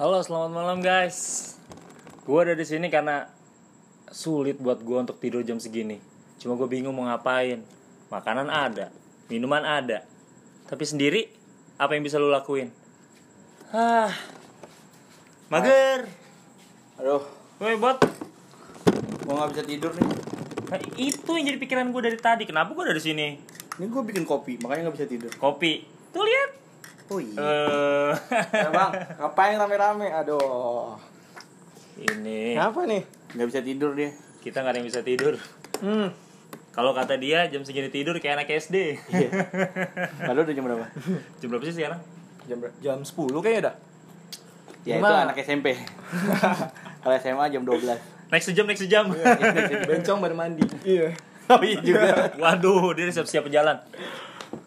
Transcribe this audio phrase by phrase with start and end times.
[0.00, 1.52] Halo, selamat malam guys.
[2.24, 3.28] Gue ada di sini karena
[4.08, 6.00] sulit buat gue untuk tidur jam segini.
[6.40, 7.60] Cuma gue bingung mau ngapain.
[8.08, 8.88] Makanan ada,
[9.28, 10.08] minuman ada.
[10.72, 11.28] Tapi sendiri,
[11.76, 12.72] apa yang bisa lu lakuin?
[13.76, 14.08] Ah,
[15.52, 16.08] mager.
[16.96, 17.20] Aduh,
[17.60, 18.00] Woi bot,
[19.28, 20.08] gua nggak bisa tidur nih.
[20.72, 22.48] Nah, itu yang jadi pikiran gue dari tadi.
[22.48, 23.36] Kenapa gue ada di sini?
[23.76, 25.28] Ini gua bikin kopi, makanya nggak bisa tidur.
[25.36, 25.84] Kopi.
[26.16, 26.49] Tuh lihat.
[27.10, 27.34] Oh iya.
[27.36, 28.10] Eh,
[28.54, 30.08] Ya bang, ngapain rame-rame?
[30.14, 30.94] Aduh.
[31.98, 33.02] ini Kenapa nih?
[33.30, 34.10] Nggak bisa tidur dia.
[34.40, 35.34] kita nggak ada yang bisa tidur.
[35.78, 36.08] Hmm.
[36.70, 38.96] Kalau kata dia jam segini tidur kayak anak SD.
[39.10, 39.28] Iya.
[40.24, 40.86] Lalu udah jam berapa?
[41.36, 42.00] jam berapa sih sekarang?
[42.46, 43.74] Jam jam 10 kayaknya dah.
[44.80, 45.28] Ya itu Gimana?
[45.28, 45.76] anak SMP.
[47.02, 47.84] Kalau SMA jam 12.
[48.30, 49.04] Next sejam, next sejam.
[49.90, 50.64] Bencong baru mandi.
[50.80, 51.12] Iya.
[51.50, 52.32] Oh iya juga.
[52.38, 53.76] Waduh, dia siap-siap jalan.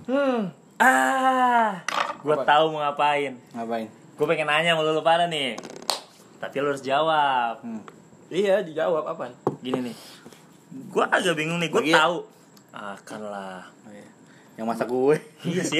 [0.05, 0.51] Hmm.
[0.75, 1.79] Ah,
[2.23, 2.47] gue Apa?
[2.47, 3.35] tahu mau ngapain.
[3.51, 3.87] Ngapain?
[4.15, 5.59] Gue pengen nanya sama lu pada nih.
[6.39, 7.59] Tapi lu harus jawab.
[7.59, 7.83] Hmm.
[8.27, 9.35] Iya, dijawab apaan?
[9.59, 9.95] Gini nih.
[10.89, 12.23] Gue agak bingung nih, gue Bagi- tahu.
[12.73, 13.61] Akan lah.
[13.85, 14.07] Oh, iya.
[14.55, 15.15] Yang masak gue.
[15.45, 15.79] Iya sih.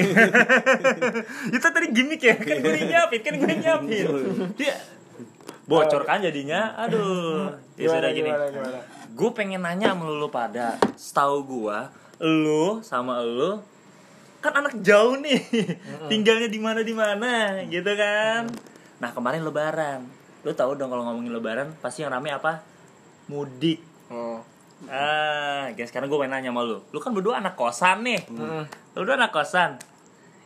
[1.56, 2.36] Itu tadi gimmick ya.
[2.36, 4.06] Kan gue nyiapin, kan gue nyiapin.
[4.54, 4.74] Dia
[5.64, 6.76] bocor kan jadinya.
[6.78, 7.50] Aduh.
[7.74, 8.30] Ya sudah gini.
[9.14, 10.78] Gue pengen nanya sama lu pada.
[10.94, 13.58] Setahu gua, lu sama lu
[14.44, 15.40] kan anak jauh nih.
[16.12, 18.52] Tinggalnya di mana di mana, gitu kan.
[19.00, 20.04] Nah, kemarin lebaran.
[20.44, 22.60] Lu tahu dong kalau ngomongin lebaran pasti yang rame apa?
[23.32, 23.80] Mudik.
[24.12, 24.44] Oh.
[24.84, 26.84] Ah, guys, sekarang gue pengen nanya sama lu.
[26.92, 28.20] Lu kan berdua anak kosan nih.
[28.28, 28.68] Hmm.
[28.68, 29.80] Lu berdua anak kosan.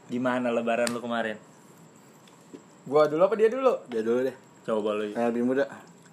[0.06, 1.34] Gimana lebaran lu kemarin?
[2.88, 3.84] Gua dulu apa dia dulu?
[3.92, 4.36] Dia dulu deh.
[4.64, 5.12] Coba lu.
[5.12, 5.64] Yang lebih muda.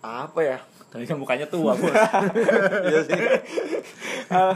[0.03, 0.58] Apa ya?
[0.96, 1.92] Tapi kan mukanya tua, Bos.
[2.88, 3.20] Iya sih.
[4.32, 4.56] Ah,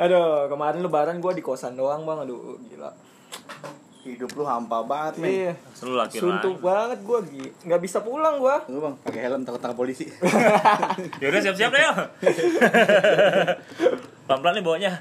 [0.00, 2.24] aduh, kemarin lebaran gua di kosan doang, Bang.
[2.24, 2.88] Aduh, gila.
[4.04, 5.28] Hidup lu hampa banget nih.
[5.28, 5.52] Iya.
[5.76, 7.52] Selalu laki Suntuk banget gua, Gi.
[7.68, 8.64] Nggak bisa pulang gua.
[8.64, 10.08] Tunggu bang, pakai helm takut tangkap polisi.
[11.20, 11.82] Ya udah siap-siap deh.
[11.84, 11.96] yuk.
[14.24, 14.92] Pelan-pelan nih bawanya.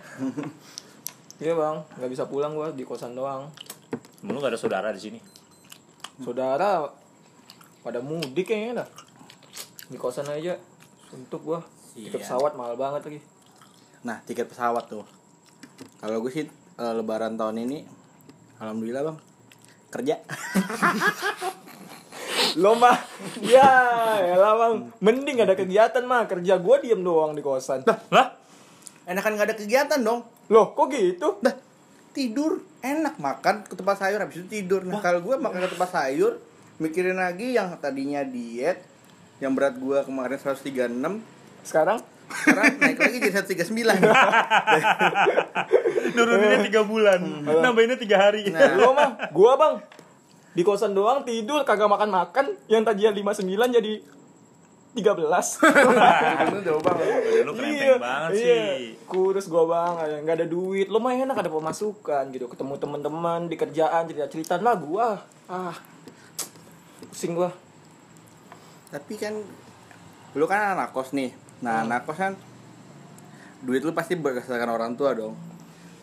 [1.39, 1.87] Iya, Bang.
[1.95, 3.47] Nggak bisa pulang gua di kosan doang.
[4.23, 5.19] Lu gak ada saudara di sini.
[6.19, 6.91] Saudara
[7.83, 8.89] pada mudik kayaknya dah.
[9.91, 10.55] Di kosan aja.
[11.13, 11.61] Suntuk gua.
[11.93, 12.25] Tiket Iya.
[12.25, 13.19] pesawat mahal banget lagi.
[14.01, 15.05] Nah, tiket pesawat tuh.
[16.01, 17.85] Kalau gue sih eh, lebaran tahun ini
[18.57, 19.17] alhamdulillah, Bang.
[19.93, 20.17] Kerja.
[22.57, 22.97] Lo mah
[23.41, 23.65] ya
[24.21, 28.27] elah bang Mending ada kegiatan mah Kerja gua diem doang di kosan Lah?
[29.09, 30.21] Enakan nggak ada kegiatan dong.
[30.47, 31.39] Loh kok gitu?
[31.43, 31.55] Dah,
[32.15, 34.83] tidur enak makan ke tempat sayur habis itu tidur.
[34.83, 36.39] Nah, kalau gue makan ke tempat sayur,
[36.79, 38.83] mikirin lagi yang tadinya diet,
[39.43, 41.19] yang berat gue kemarin 136,
[41.67, 41.99] Sekarang?
[42.31, 43.75] Sekarang naik lagi jadi 139.
[46.15, 47.19] Nuruninnya 3 bulan.
[47.43, 48.47] Nambahinnya 3 hari.
[48.49, 48.79] Nah.
[48.79, 49.83] Lo mah Gua bang.
[50.53, 52.55] Di kosan doang tidur Kagak makan-makan.
[52.71, 53.93] Yang tadinya 59 jadi
[54.93, 57.07] 13 Itu jauh banget.
[57.43, 58.95] Lu kerempeng banget sih.
[59.05, 60.23] Kurus gua bang.
[60.25, 60.87] Nggak ada duit.
[60.89, 62.45] Lo mah enak ada pemasukan gitu.
[62.49, 64.57] Ketemu teman-teman Di kerjaan Cerita-cerita.
[64.61, 65.21] Lah gua.
[65.49, 65.75] Ah.
[67.11, 67.62] Pusing gua
[68.93, 69.33] Tapi kan
[70.33, 71.33] lu kan anak kos nih.
[71.59, 72.33] Nah, anak kos kan
[73.59, 75.33] duit lu pasti berdasarkan orang tua dong.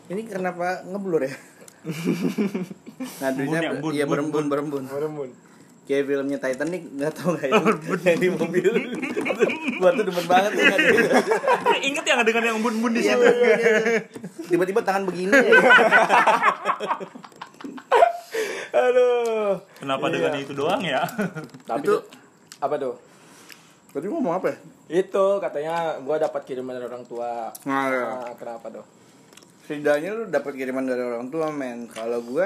[0.09, 1.35] Ini kenapa ngeblur ya?
[3.23, 4.83] nah, duitnya Embun ya, embun, embun, berembun berembun.
[4.85, 5.31] Merembun
[5.81, 7.67] Kayak filmnya Titanic, nggak tau nggak itu?
[8.01, 8.71] Yang di mobil.
[9.77, 10.79] Gua tuh demen banget kan.
[11.91, 13.27] Ingat yang dengan yang bun-bun di Iya, situ.
[13.27, 13.99] iya, iya.
[14.47, 15.51] Tiba-tiba tangan begini ya.
[18.71, 20.15] Aduh Kenapa Iya.
[20.15, 21.03] dengan itu doang ya?
[21.67, 22.05] Tapi Itu- tuh-
[22.61, 22.95] Apa tuh?
[23.91, 24.53] Tadi ngomong apa?
[24.53, 24.57] ya?
[25.03, 28.05] Itu katanya gua dapat kiriman dari orang tua Nah, ya.
[28.07, 28.87] Ah, Kenapa tuh?
[29.61, 32.43] setidaknya lu dapat kiriman dari orang tua men kalau gue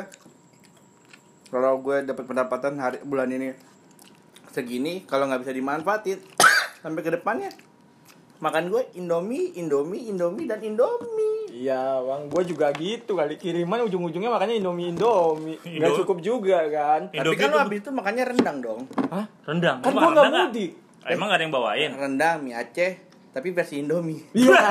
[1.49, 3.57] kalau gue dapat pendapatan hari bulan ini
[4.53, 6.21] segini kalau nggak bisa dimanfaatin
[6.85, 7.49] sampai ke depannya
[8.45, 14.27] makan gue indomie indomie indomie dan indomie Iya bang, gue juga gitu kali kiriman ujung-ujungnya
[14.27, 17.07] makanya Indomie Indomie nggak Indo- cukup juga kan?
[17.09, 19.23] tapi kan lu tuh- habis itu makannya rendang dong Hah?
[19.45, 19.79] Rendang.
[19.79, 20.71] Kan gue rendang mudik.
[20.75, 21.13] nggak?
[21.15, 21.91] Emang gak ada yang bawain?
[21.93, 22.93] rendang mie Aceh
[23.31, 24.51] tapi versi indomie Iya.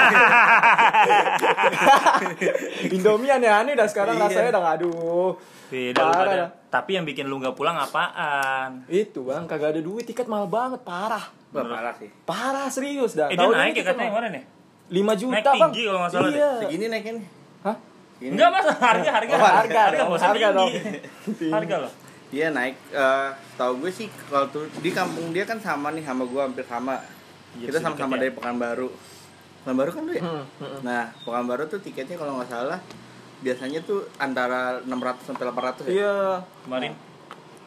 [2.89, 4.23] Indomie aneh-aneh dah sekarang Iya.
[4.25, 5.31] rasanya dah aduh.
[5.69, 6.49] Beda Parah.
[6.69, 8.83] Tapi yang bikin lu gak pulang apaan?
[8.87, 11.31] Itu bang, kagak ada duit tiket mahal banget, parah.
[11.51, 13.29] Wah, parah sih Parah serius dah.
[13.29, 14.43] Eh dia naik ya katanya kemarin ya?
[14.85, 15.69] 5 juta Naik bang.
[15.69, 16.37] tinggi kalau nggak salah deh.
[16.37, 16.49] Iya.
[16.59, 17.25] segini naiknya nih
[17.61, 17.75] Hah?
[18.13, 18.31] Segini.
[18.33, 20.53] Enggak mas, harga harga Oh, harga harga harga harga tinggi.
[20.53, 20.71] dong.
[21.49, 21.91] Harga loh.
[22.29, 26.23] Iya naik, eh tahu gue sih kalau tuh di kampung dia kan sama nih sama
[26.23, 26.97] gue hampir sama.
[27.53, 28.21] Iya, Kita sama-sama tiketnya.
[28.23, 28.89] dari Pekanbaru.
[29.59, 30.23] Pekanbaru kan tuh ya.
[30.23, 30.77] Hmm, hmm.
[30.81, 32.79] Nah Pekanbaru tuh tiketnya kalau nggak salah
[33.39, 34.89] biasanya tuh antara 600
[35.23, 35.91] sampai 800 ya.
[35.91, 36.15] Iya.
[36.63, 36.91] Kemarin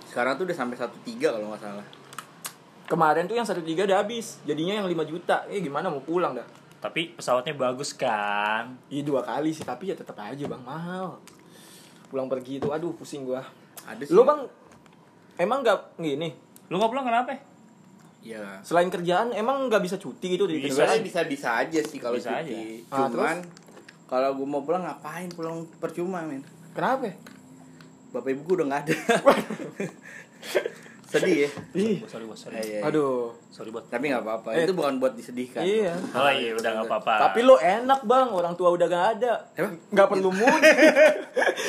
[0.07, 1.87] sekarang tuh udah sampai satu tiga kalau nggak salah
[2.87, 4.39] Kemarin tuh yang satu tiga udah habis.
[4.43, 5.43] Jadinya yang 5 juta.
[5.47, 6.47] Eh gimana mau pulang dah?
[6.87, 8.79] Tapi pesawatnya bagus kan.
[8.87, 11.19] Iya dua kali sih, tapi ya tetap aja bang mahal.
[12.07, 13.43] Pulang pergi itu, aduh pusing gua.
[13.83, 14.47] ada sih Lu bang,
[15.37, 16.31] emang nggak gini?
[16.71, 17.35] Lu nggak pulang kenapa?
[18.23, 20.83] ya Selain kerjaan, emang nggak bisa cuti gitu di Bisa.
[20.99, 23.39] bisa bisa aja sih kalau Bisa cuti Ah, cuman
[24.07, 26.43] kalau gue mau pulang ngapain pulang percuma men
[26.75, 27.15] Kenapa?
[28.11, 28.95] bapak ibu gue udah nggak ada
[31.19, 32.55] sedih ya Ih, Sorry bos, sorry.
[32.55, 32.81] Eh, iya, iya.
[32.85, 33.33] aduh.
[33.49, 33.85] Sorry bos.
[33.87, 34.65] tapi nggak apa-apa Eh.
[34.65, 35.95] itu bukan buat disedihkan Iya.
[36.13, 37.13] Oh iya udah nggak apa-apa.
[37.23, 39.33] Tapi lo enak bang, orang tua udah gak ada.
[39.55, 39.75] Emang?
[39.89, 40.77] Nggak perlu mudik.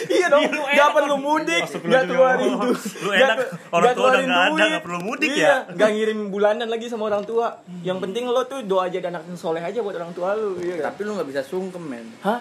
[0.09, 2.59] iya dong, lu nggak perlu mudik, nggak ngomong.
[2.59, 2.79] duit.
[2.97, 3.37] Lu enak,
[3.69, 5.55] orang tua udah nggak ada, nggak perlu mudik ya?
[5.67, 7.47] Nggak ngirim bulanan lagi sama orang tua.
[7.81, 10.57] Yang penting lo tuh doa aja dan anak yang soleh aja buat orang tua lu.
[10.57, 10.85] Iya kan?
[10.89, 12.39] tapi lu nggak bisa sungkem men Hah?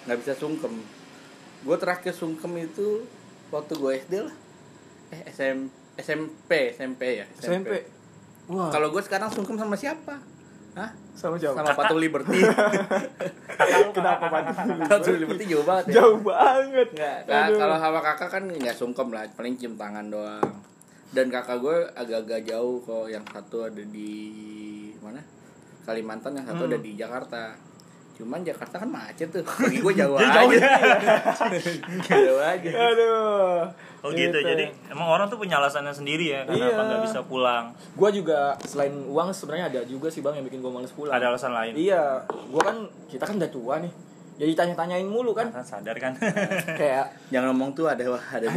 [0.00, 0.72] nggak bisa sungkem
[1.60, 3.04] gue terakhir sungkem itu
[3.48, 4.34] waktu gue SD lah
[5.10, 5.58] eh SM,
[6.00, 7.84] SMP SMP ya SMP.
[8.46, 8.68] Wah.
[8.68, 10.18] kalau gue sekarang sungkem sama siapa
[10.70, 10.90] Hah?
[11.12, 11.52] sama jauh.
[11.52, 12.40] sama Patung Liberty
[13.90, 14.42] Kenapa Pak?
[14.86, 16.88] Patung Liberty jauh banget ya Jauh banget.
[16.94, 17.58] Nggak, Aduh.
[17.58, 20.50] kalau sama kakak kan nggak sungkem lah, paling cium tangan doang.
[21.10, 24.14] Dan kakak gue agak-agak jauh kok, yang satu ada di
[24.98, 25.18] mana?
[25.82, 26.70] Kalimantan, yang satu Hmm.
[26.70, 27.42] ada di Jakarta.
[28.20, 30.28] Cuman Jakarta kan macet tuh, bagi gue jauh aja.
[30.36, 30.60] jauh ya.
[32.06, 32.70] jauh aja.
[32.70, 33.58] Aduh.
[34.00, 34.32] Oh gitu.
[34.34, 36.72] Jadi emang orang tuh punya alasannya sendiri ya Iya.
[36.72, 37.64] kenapa nggak bisa pulang.
[37.92, 41.12] Gua juga selain uang sebenarnya ada juga sih bang yang bikin gua males pulang.
[41.12, 41.76] Ada alasan lain.
[41.76, 42.76] Iya, gua kan
[43.08, 43.92] kita kan udah tua nih.
[44.40, 45.52] Jadi tanya-tanyain mulu kan.
[45.52, 46.16] Kan sadar kan.
[46.80, 48.48] Kayak Jangan ngomong tuh ada ada.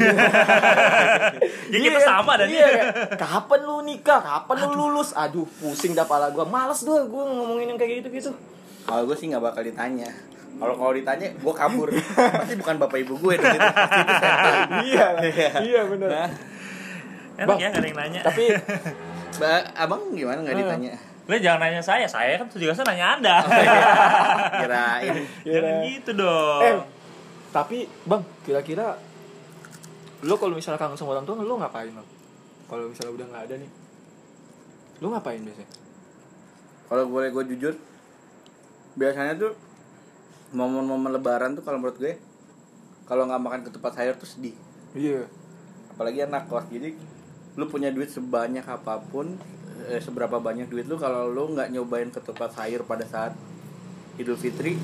[1.67, 4.23] ya kita Iya, sama dan iya, kayak, kapan lu nikah?
[4.23, 5.11] Kapan lu lulus?
[5.11, 6.47] Aduh, pusing dah pala gua.
[6.47, 8.31] Males doang gua ngomongin yang kayak gitu-gitu.
[8.83, 10.09] Kalau gue sih nggak bakal ditanya.
[10.53, 11.89] Kalau kalau ditanya, gue kabur.
[12.13, 13.33] Pasti bukan bapak ibu gue.
[13.35, 13.59] Itu, itu
[14.13, 14.67] setan.
[14.85, 15.05] iya,
[15.59, 16.09] iya bener.
[17.33, 17.57] Enak Bang.
[17.57, 18.21] ya nggak ada yang nanya.
[18.21, 18.43] Tapi
[19.33, 20.93] Ba- abang gimana nggak ditanya?
[21.23, 23.35] Lu jangan nanya saya, saya kan juga saya nanya Anda.
[24.59, 25.13] Kirain.
[25.41, 26.61] Jangan gitu dong.
[26.61, 26.75] eh
[27.49, 28.97] tapi Bang, kira-kira
[30.21, 32.07] lu kalau misalnya kangen sama orang tua lu ngapain, Bang?
[32.65, 33.71] Kalau misalnya udah nggak ada nih.
[35.01, 35.69] Lu ngapain biasanya?
[36.85, 37.73] Kalau boleh gue jujur,
[38.93, 39.53] biasanya tuh
[40.53, 42.13] momen-momen lebaran tuh kalau menurut gue,
[43.09, 44.55] kalau nggak makan ketupat sayur tuh sedih.
[44.93, 45.25] Iya.
[45.93, 46.93] Apalagi anak kos, jadi
[47.57, 49.37] lu punya duit sebanyak apa pun,
[49.89, 53.33] eh, seberapa banyak duit lu kalau lu nggak nyobain ketupat sayur pada saat
[54.17, 54.77] Idul Fitri,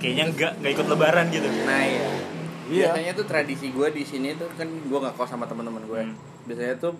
[0.00, 1.44] Kayaknya nggak nggak ikut lebaran gitu.
[1.68, 2.08] nah ya.
[2.72, 2.88] Iya.
[2.96, 6.00] Biasanya tuh tradisi gue di sini tuh kan gue nggak kos sama teman-teman gue.
[6.08, 6.16] Hmm.
[6.48, 6.96] Biasanya tuh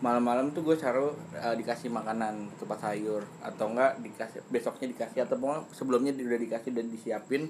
[0.00, 5.36] malam-malam tuh gue caro eh, dikasih makanan ketupat sayur atau enggak dikasih besoknya dikasih atau
[5.36, 7.42] pokoknya sebelumnya udah dikasih dan disiapin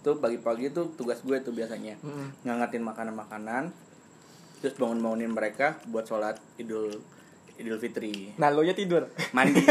[0.00, 2.42] tuh pagi-pagi tuh tugas gue tuh biasanya Mm-mm.
[2.42, 3.70] ngangetin makanan-makanan
[4.56, 6.90] terus bangun-bangunin mereka buat sholat idul
[7.56, 9.06] idul fitri Nah, lo ya tidur.
[9.32, 9.62] mandi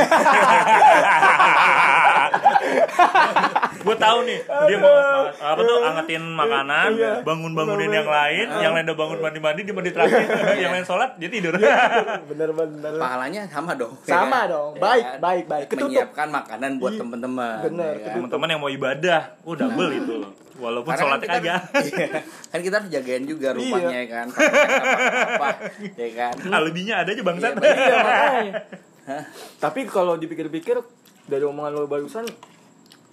[3.77, 4.95] gue tahu nih dia mau
[5.27, 7.13] apa tuh angetin makanan Iya.
[7.21, 9.97] bangun bangunin yang lain yang lain udah bangun mandi mandi dia mandi Iya.
[9.97, 10.25] terakhir
[10.63, 11.53] yang lain sholat dia tidur
[12.23, 12.93] Bener-bener.
[12.95, 14.45] pahalanya sama dong Sama ya kan?
[14.47, 14.71] dong.
[14.71, 15.17] Ya Baik, kan?
[15.19, 15.65] baik, baik.
[15.67, 15.89] Ketutup.
[15.89, 18.13] menyiapkan makanan buat Iya, temen-temen bener, ya kan?
[18.15, 21.61] teman-teman yang mau ibadah oh double itu loh walaupun Karena sholatnya kan kita, kagak
[21.91, 22.07] Iya.
[22.47, 23.55] kan kita harus jagain juga Iya.
[23.55, 24.27] rumahnya ya kan
[25.27, 25.49] apa
[25.93, 27.75] ya kan alibinya ada aja bangsat Iya, bener.
[27.75, 28.53] Iya, makanya.
[29.05, 29.23] Hah?
[29.59, 30.81] Tapi kalau dipikir-pikir
[31.25, 32.25] dari omongan lo barusan,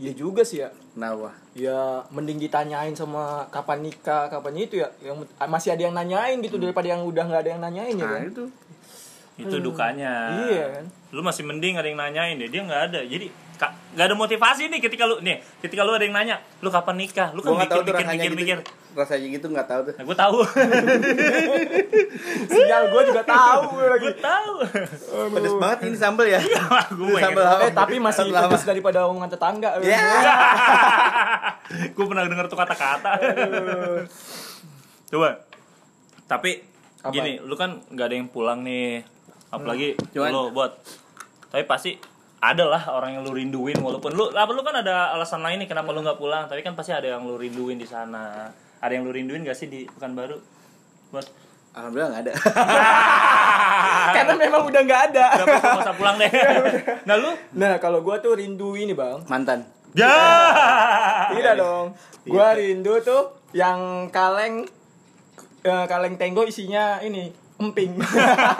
[0.03, 0.69] ya juga sih ya.
[0.93, 4.89] nah wah Ya mending ditanyain sama kapan nikah, kapan itu ya.
[4.99, 8.19] Yang masih ada yang nanyain gitu daripada yang udah nggak ada yang nanyain ya nah
[8.19, 8.27] kan.
[8.27, 8.45] itu
[9.39, 10.85] itu dukanya Iya kan.
[11.11, 13.29] lu masih mending ada yang nanyain deh dia nggak ada jadi
[13.71, 17.29] nggak ada motivasi nih ketika lu nih ketika lu ada yang nanya lu kapan nikah?
[17.37, 18.41] Lu kan mikir mikir mikir gitu.
[18.41, 18.59] mikir
[18.93, 19.95] rasanya gitu nggak tahu tuh.
[19.97, 20.39] Nah, gue tahu.
[22.53, 24.05] Sial gue juga tahu gue lagi.
[24.05, 24.53] gue tahu.
[25.33, 26.41] Pedes banget ini sambel ya.
[26.93, 27.65] Gue Ini sambel pengen apa?
[27.69, 28.53] Eh tapi masih apa?
[28.53, 29.71] pedes daripada omongan tetangga.
[29.81, 30.01] Ya.
[31.97, 33.11] gue pernah denger tuh kata-kata.
[35.09, 35.29] Coba.
[36.29, 36.51] Tapi
[37.05, 37.13] Apa?
[37.13, 39.05] gini lu kan nggak ada yang pulang nih.
[39.53, 40.73] Apalagi Cuman- lu buat
[41.53, 42.01] tapi pasti
[42.43, 45.71] ada lah orang yang lu rinduin walaupun lu apa lu kan ada alasan lain nih
[45.71, 48.51] kenapa lu nggak pulang tapi kan pasti ada yang lu rinduin di sana.
[48.83, 50.35] Ada yang lu rinduin gak sih di Pekanbaru?
[51.15, 51.27] Buat
[51.71, 52.33] alhamdulillah nggak ada.
[54.19, 55.27] Karena memang udah nggak ada.
[55.39, 56.31] Udah nggak usah pulang deh.
[57.07, 57.31] Nah lu?
[57.55, 59.23] Nah kalau gue tuh rindu ini bang.
[59.31, 59.63] mantan.
[59.95, 60.19] Ya.
[61.31, 61.95] Tidak dong.
[62.27, 64.65] Gua rindu tuh yang kaleng
[65.63, 67.29] eh, kaleng tenggo isinya ini
[67.65, 67.93] emping.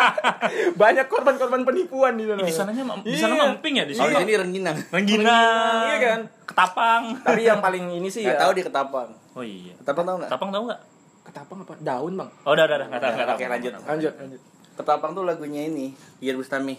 [0.77, 2.41] Banyak korban-korban penipuan di sana.
[2.41, 3.45] di sananya di sana Iya.
[3.51, 6.21] emping ya di oh sini di sini rengginang Rengginang Iya kan?
[6.45, 8.37] ketapang Tapi yang paling ini sih ya.
[8.37, 10.81] tahu di ketapang oh iya ketapang tahu nggak ketapang tahu nggak
[11.23, 12.87] ketapang apa daun bang Oh, udah, udah, udah.
[12.89, 13.37] Nggak tahu, nggak tahu.
[13.37, 13.73] Oke, lanjut.
[13.83, 14.41] lanjut lanjut
[14.73, 15.87] Ketapang tuh lagunya ini
[16.19, 16.77] Iyar Bustami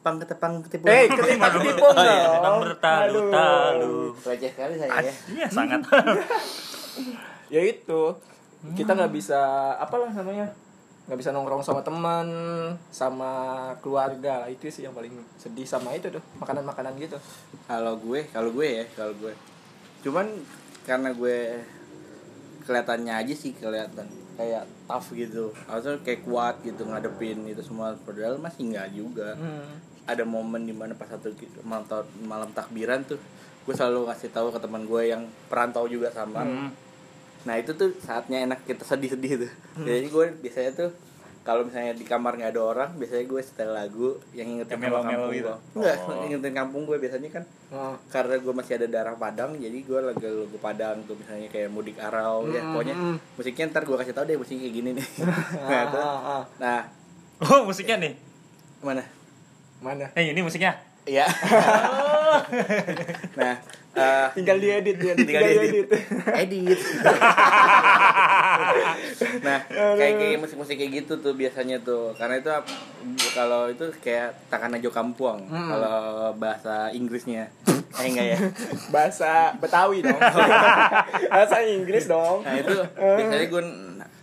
[0.00, 2.16] Pang ketepang ketepang eh ketimbang ketipung Oh, iya.
[2.20, 3.96] dong Tentang bertalu-talu.
[4.18, 5.80] Receh sekali saya ya Iya, sangat.
[7.54, 8.02] ya itu
[8.74, 9.40] kita nggak bisa
[9.76, 10.48] apalah namanya
[11.04, 12.26] nggak bisa nongkrong sama teman
[12.88, 13.32] sama
[13.84, 14.44] keluarga.
[14.44, 17.20] Lah itu sih yang paling sedih sama itu tuh makanan makanan gitu.
[17.68, 19.32] Kalau gue, kalau gue ya, kalau gue.
[20.00, 20.26] Cuman
[20.84, 21.60] karena gue
[22.64, 25.52] kelihatannya aja sih kelihatan kayak tough gitu.
[25.68, 27.92] Harusnya kayak kuat gitu ngadepin itu semua.
[28.00, 29.36] Padahal masih enggak juga.
[30.04, 31.32] Ada momen di mana pas satu
[31.64, 33.16] malam, ta- malam takbiran tuh
[33.64, 36.44] gue selalu ngasih tahu ke teman gue yang perantau juga sama.
[36.44, 36.68] Hmm.
[37.44, 40.90] Nah itu tuh saatnya enak kita sedih-sedih tuh jadi gue biasanya tuh
[41.40, 45.04] kalau misalnya di kamar nggak ada orang biasanya gue setel lagu yang ingetin sama melo-melo
[45.04, 45.44] kampung gitu?
[45.44, 46.24] gue enggak Oh.
[46.24, 47.94] ingetin kampung gue biasanya kan oh.
[48.08, 51.96] karena gue masih ada darah Padang jadi gue lagu lagu Padang tuh misalnya kayak mudik
[51.98, 53.16] arau ya Hmm, pokoknya hmm.
[53.36, 55.06] musiknya ntar gue kasih tahu deh musiknya kayak gini nih
[55.60, 56.00] nah, ah, tuh.
[56.00, 56.42] ah, ah.
[56.56, 56.80] nah
[57.36, 58.12] Oh, musiknya nih.
[58.80, 59.04] mana
[59.78, 60.72] mana Eh, ini musiknya.
[61.04, 61.28] Iya.
[63.40, 63.54] nah,
[63.94, 65.88] eh, tinggal diedit dia tinggal tinggal diedit.
[66.42, 66.74] edit.
[69.46, 72.14] nah, kayak kayak musik-musik kayak gitu tuh biasanya tuh.
[72.16, 72.50] Karena itu
[73.34, 75.46] kalau itu kayak takanajo kampung.
[75.46, 75.70] Hmm.
[75.70, 75.96] Kalau
[76.38, 77.50] bahasa Inggrisnya.
[77.94, 78.38] Eh enggak ya.
[78.90, 80.18] bahasa Betawi dong
[81.30, 83.62] bahasa Inggris dong Nah, itu biasanya gue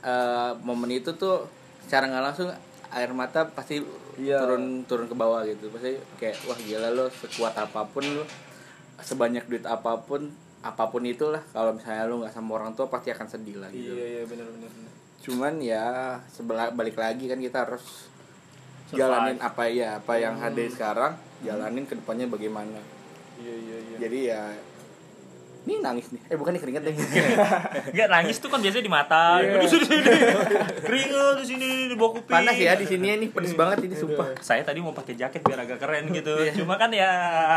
[0.03, 1.47] eh, momen itu tuh
[1.87, 2.51] secara nggak langsung
[2.91, 3.79] air mata pasti
[4.19, 4.43] Iya.
[4.43, 5.71] turun turun ke bawah gitu.
[5.71, 8.23] Pasti kayak wah gila lo sekuat apa pun lo
[9.01, 10.29] sebanyak duit apa pun
[10.61, 13.97] apa pun itulah kalau misalnya lu nggak sama orang tua pasti akan sedih lah gitu.
[13.97, 14.91] iya iya benar benar benar.
[15.25, 15.85] cuman ya
[16.29, 18.05] sebelah balik lagi kan kita harus
[18.85, 19.01] Survive.
[19.01, 22.77] jalanin apa ya apa yang ada sekarang jalanin ke depannya bagaimana
[23.41, 24.41] iya iya iya jadi ya
[25.61, 26.95] ini nangis nih eh bukan nih keringet deh
[27.93, 29.37] Enggak nangis tuh kan biasanya di mata.
[29.37, 29.61] Iya.
[29.61, 30.09] Di sini sini.
[30.81, 32.33] Keringet di sini di bawah kuping.
[32.33, 35.61] panas ya di sini ini pedes banget ini sumpah Saya tadi mau pakai jaket biar
[35.61, 36.33] agak keren gitu.
[36.57, 37.09] Cuma kan ya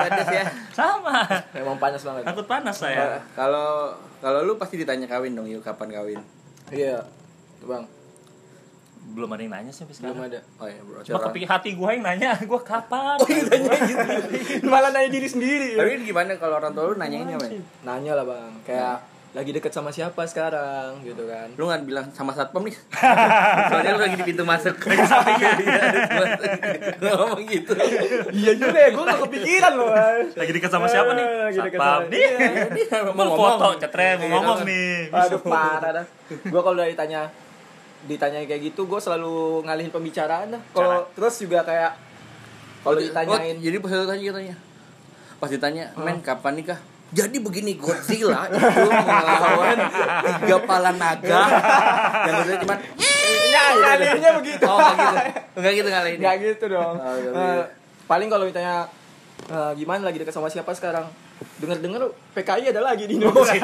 [0.05, 0.45] Panas ya.
[0.71, 1.25] Sama.
[1.55, 3.25] memang panas banget Takut panas saya.
[3.33, 6.21] kalau kalau lu pasti ditanya kawin dong yuk kapan kawin
[6.69, 7.01] iya
[7.61, 7.85] bang
[9.15, 10.27] Belum ada yang nanya sih sampai belum sekarang.
[10.29, 13.15] ada oh ya bro Cuma kepikir hati gue yang nanya, gue kapan?
[13.15, 14.05] oh iya tanya gitu
[14.73, 17.47] malah nanya diri sendiri tapi gimana kalau orang tua lu nanyain apa
[17.81, 18.97] nanya lah bang kayak
[19.33, 22.75] lagi deket sama siapa sekarang gitu kan lu nggak bilang sama satpam nih
[23.67, 25.51] soalnya lu lagi di pintu masuk lagi sampingnya
[26.97, 27.75] Lu ngomong gitu
[28.31, 30.23] iya juga ya gue gak kepikiran loh Bang.
[30.33, 31.27] Lagi dekat sama siapa nih?
[31.51, 32.23] Satpam sama- nih.
[32.77, 32.99] Iya.
[33.11, 34.67] Mau foto, cetre, mau Iya, ngomong kan.
[34.67, 34.95] nih.
[35.11, 37.21] aduh parah dah gue kalau udah ditanya
[38.05, 40.63] ditanya kayak gitu gue selalu ngalihin pembicaraan dah.
[40.73, 41.93] Kalau terus juga kayak
[42.85, 44.57] kalau ditanyain Oh, jadi pas lu tanya
[45.41, 46.79] pas ditanya men kapan nikah?
[47.15, 49.79] Jadi begini Godzilla itu melawan
[50.41, 51.43] tiga pala naga.
[52.27, 52.79] Yang kedua cuman
[53.55, 54.65] ya ngalihinnya begitu.
[54.67, 55.59] Oh nggak gitu.
[55.61, 56.95] Nggak gitu ngalahin nggak gitu dong.
[56.99, 57.65] Oh, iya.
[58.05, 58.85] paling kalau ditanya
[59.49, 61.09] eh, gimana lagi dekat sama siapa sekarang
[61.55, 62.01] dengar dengar
[62.33, 63.57] PKI ada lagi di Indonesia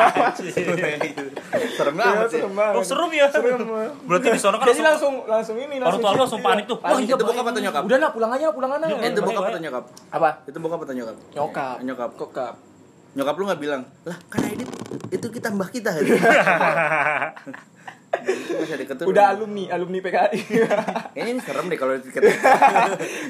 [1.71, 2.75] serem Ya, banget sih serem banget.
[2.75, 3.27] Oh serem ya.
[3.29, 3.59] Serem.
[4.05, 6.79] Berarti di sana kan Jadi langsung langsung ini Orang tua langsung panik tuh.
[6.79, 8.87] Wah, iya, itu bokap atau nyokap Udah lah pulang aja pulang aja.
[8.91, 10.31] eh, itu bokap atau nyokap Apa?
[10.45, 11.77] itu bokap atau nyokap Nyokap.
[11.83, 12.55] nyokap Kokap.
[13.11, 14.71] nyokap lu nggak bilang lah kan Edit
[15.11, 15.91] itu kita mbah kita.
[15.99, 16.15] Itu
[18.55, 19.11] masih ada keturunan.
[19.11, 20.39] Udah alumni, alumni PKI.
[21.15, 22.23] Kayaknya ini serem deh kalau dikit.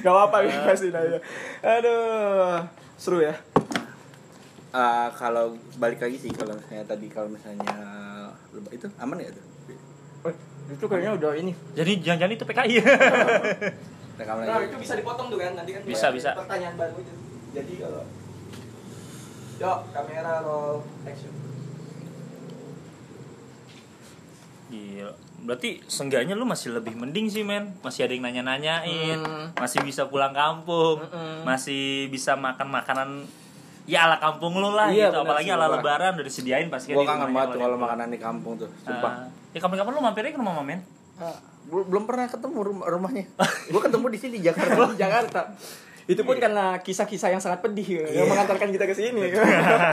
[0.00, 1.18] Gak apa-apa pasti aja.
[1.62, 2.64] Aduh,
[2.97, 3.32] seru ya.
[4.71, 7.75] Eh, kalau balik lagi sih kalau misalnya tadi kalau misalnya
[8.50, 9.45] lebah itu aman ya tuh?
[10.25, 10.35] Eh,
[10.71, 11.53] itu kayaknya udah ini.
[11.75, 12.75] Jadi jangan-jangan itu PKI.
[14.15, 14.71] Rekam Nah, lagi.
[14.71, 15.83] itu bisa dipotong tuh kan nanti kan.
[15.83, 16.39] Bisa, bisa.
[16.39, 17.12] Pertanyaan baru itu.
[17.50, 18.03] Jadi kalau
[19.61, 21.33] Yuk, kamera roll action.
[24.71, 25.12] Gila.
[25.41, 29.50] Berarti seenggaknya lu masih lebih mending sih men Masih ada yang nanya-nanyain Hmm.
[29.57, 31.43] Masih bisa pulang kampung Mm-mm.
[31.43, 33.09] Masih bisa makan makanan
[33.88, 37.02] Ya ala kampung lu lah Iya, gitu benar Apalagi ala lebaran udah disediain pasti Gua
[37.02, 37.82] di kangen banget dia kalau pulang.
[37.84, 39.12] makanan di kampung tuh, sumpah.
[39.25, 39.26] Ah.
[39.50, 40.80] Ya kapan-kapan lu mampirnya ke rumah mama men
[41.20, 41.37] Ah,
[41.68, 43.25] belum pernah ketemu rumah rumahnya.
[43.72, 44.88] Gua ketemu di sini di Jakarta.
[44.88, 45.40] di Jakarta.
[46.08, 49.30] Itu pun karena kisah-kisah yang sangat pedih yang mengantarkan kita ke sini.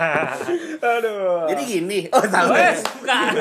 [0.97, 1.45] Aduh.
[1.51, 1.99] Jadi gini.
[2.09, 2.57] Oh, salah.
[2.57, 3.33] Wes, bukan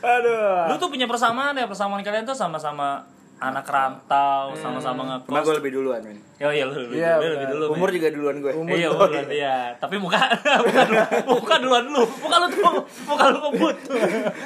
[0.00, 0.72] aduh.
[0.72, 3.04] Lu tuh punya persamaan ya Persamaan kalian tuh sama-sama
[3.40, 6.18] anak rantau Sama-sama Cuma ngekos gue lebih duluan, men.
[6.40, 7.76] Oh iya lu lebih, Iya, lu lebih dulu men.
[7.76, 8.52] Umur juga duluan gue.
[8.52, 9.08] Umur iya, duluan.
[9.10, 9.56] umur iya.
[9.76, 10.20] Tapi muka
[10.64, 11.00] muka dulu,
[11.40, 12.02] muka duluan lu.
[12.20, 12.72] Muka lu tuh
[13.08, 13.76] muka lu ngebut.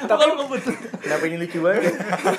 [0.07, 0.61] Muka lu ngebut.
[1.03, 1.83] Kenapa ini lucu banget?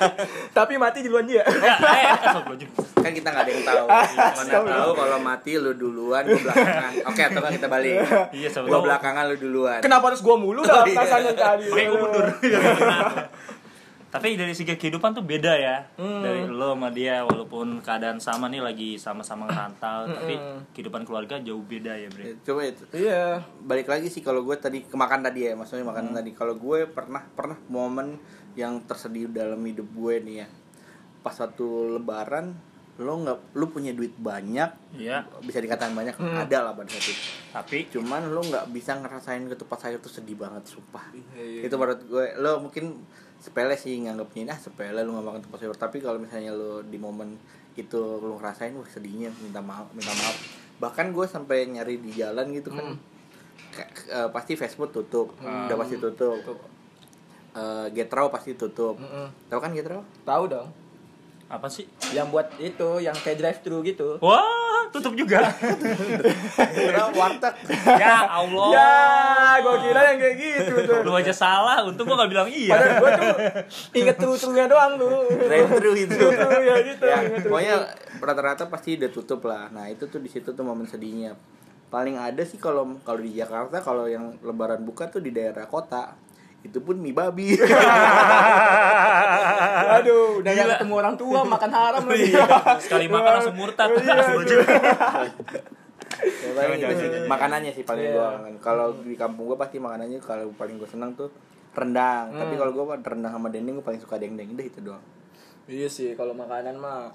[0.56, 1.44] Tapi mati duluan dia.
[1.44, 2.70] Ya, eh, astagfirullahaladzim.
[2.96, 7.22] kan kita nggak ada yang tahu mana tahu kalau mati lu duluan gue belakangan oke
[7.22, 8.02] atau nggak kita balik
[8.34, 10.98] Iya, gue belakangan lu duluan Kenapa harus gua mulu dah Oh, iya.
[11.06, 11.70] rasanya tadi?
[11.70, 12.26] Makanya gue mundur.
[14.16, 15.76] Tapi dari segi kehidupan tuh beda ya.
[15.96, 20.34] Dari lo sama dia walaupun keadaan sama nih lagi sama-sama ngerantau, tapi
[20.72, 22.40] kehidupan keluarga jauh beda ya, Bre.
[22.40, 22.84] coba itu.
[22.96, 23.44] Iya.
[23.66, 26.30] balik lagi sih kalau gue tadi kemakan tadi ya maksudnya makanan tadi.
[26.32, 28.16] Kalau gue pernah pernah momen
[28.56, 30.46] yang tersedih dalam hidup gue nih ya.
[31.20, 36.72] Pas satu lebaran lo nggak lu punya duit banyak Iya, bisa dikatakan banyak ada lah
[36.72, 37.24] pada saat itu.
[37.52, 41.04] Tapi cuman lo nggak bisa ngerasain ketupat sayur tuh sedih banget sumpah.
[41.36, 41.68] Iya.
[41.68, 43.04] itu menurut gue lo mungkin
[43.36, 46.98] sepele sih nganggapnya ah sepele lu nggak makan ketupat sayur tapi kalau misalnya lo di
[46.98, 47.36] momen
[47.76, 50.36] itu lo ngerasain wah sedihnya minta maaf minta maaf.
[50.76, 52.96] Bahkan gue sampai nyari di jalan gitu kan.
[53.72, 56.40] Kayak, eh, pasti fast food tutup udah pasti tutup.
[57.56, 58.96] Eh, Getrau pasti tutup.
[59.00, 59.28] Mm-mm.
[59.48, 60.68] tahu kan Getrau Tahu dong.
[61.46, 61.86] apa sih?
[62.10, 64.18] Yang buat itu, yang kayak drive thru gitu.
[64.18, 64.42] Wah,
[64.96, 65.52] tutup juga.
[67.16, 67.54] Warteg
[68.00, 68.68] ya Allah.
[68.72, 68.94] Ya,
[69.60, 70.98] gua kira yang kayak gitu tuh.
[71.04, 72.76] Lu aja salah, untung gua gak bilang iya.
[72.76, 73.28] Padahal gua tuh
[73.96, 75.28] inget tru-trunya doang tuh.
[75.36, 77.04] drive thru itu Tru ya gitu.
[77.06, 77.76] ya, pokoknya
[78.20, 81.36] rata-rata pasti udah tutup lah nah itu tuh di situ tuh momen sedihnya
[81.86, 86.16] paling ada sih kalau kalau di Jakarta kalau yang lebaran buka tuh di daerah kota
[86.66, 87.54] itu pun mie babi
[89.96, 92.28] Aduh, udah gak ketemu orang tua makan haram lagi.
[92.28, 92.44] Iya,
[92.76, 93.88] Sekali makan langsung murtad.
[93.92, 94.56] Aja.
[96.16, 96.50] Ya,
[97.26, 98.14] makanannya sih paling Iya.
[98.14, 98.54] gua kangen.
[98.58, 101.28] kalau di kampung gua pasti makanannya kalau paling gua senang tuh
[101.72, 102.60] rendang tapi Hmm.
[102.62, 105.02] kalau gua rendang sama dendeng gua paling suka dendeng udah itu doang
[105.66, 107.10] Iya sih, kalau makanan mah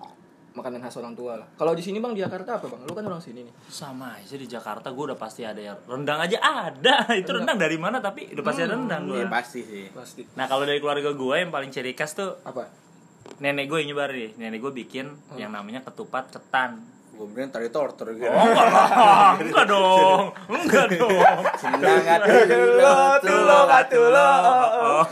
[0.52, 1.48] makanan khas orang tua lah.
[1.56, 2.84] Kalau di sini Bang di Jakarta apa Bang?
[2.84, 3.54] Lu kan orang sini nih.
[3.72, 5.74] Sama aja di Jakarta gue udah pasti ada ya.
[5.88, 7.08] Rendang aja ada.
[7.22, 9.24] Itu rendang dari mana tapi udah pasti ada rendang gua.
[9.24, 10.28] ya pasti sih Pasti.
[10.36, 12.68] Nah kalau dari keluarga gue yang paling ciri khas tuh Apa?
[13.40, 14.36] nenek gue yang nyebar nih.
[14.36, 15.08] Nenek gue bikin
[15.40, 16.84] yang namanya ketupat ketan.
[17.22, 18.66] Gua bilang tadi tortor gitu Oh enggak.
[18.66, 21.44] Lah, enggak dong, enggak dong.
[21.62, 24.30] senang atulo tulo atulo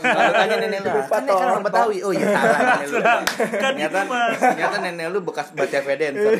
[0.02, 1.98] kalau tanya nenek lu kan nenek kan orang Betawi?
[2.02, 2.98] Oh iya salah nenek lu.
[2.98, 3.22] Kan
[3.78, 4.26] ternyata itu mah.
[4.34, 6.32] ternyata nenek lu bekas baca dancer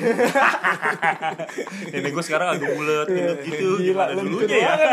[1.94, 3.68] Nenek gue sekarang agak bulat gitu gitu.
[3.80, 4.72] Gila, gimana dulunya ya.
[4.74, 4.90] banget.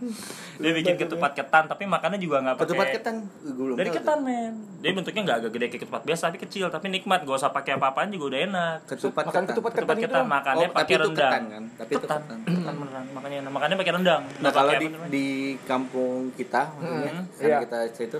[0.60, 3.14] Dia bikin ketupat ketan tapi makannya juga nggak pakai ketupat ketan?
[3.80, 3.96] Dari tuh.
[3.96, 4.54] ketan men.
[4.84, 7.24] Dia bentuknya nggak agak gede kayak ketupat biasa tapi kecil tapi nikmat.
[7.24, 8.76] Gak usah pakai apa-apaan juga udah enak.
[8.84, 10.06] ketupat Makan ketupat Ketupat ketan itu.
[10.10, 11.30] ketan makannya Oh, tapi pakai itu rendang.
[11.30, 11.64] ketan kan?
[11.72, 12.20] Tapi itu ketan.
[12.20, 12.38] ketan.
[12.44, 13.04] Ketan beneran.
[13.10, 14.22] Makanya makannya pakai rendang.
[14.36, 15.26] Nah kalau pakai di di
[15.62, 17.58] kampung kita maksudnya Hmm, karena iya.
[17.62, 18.18] kita itu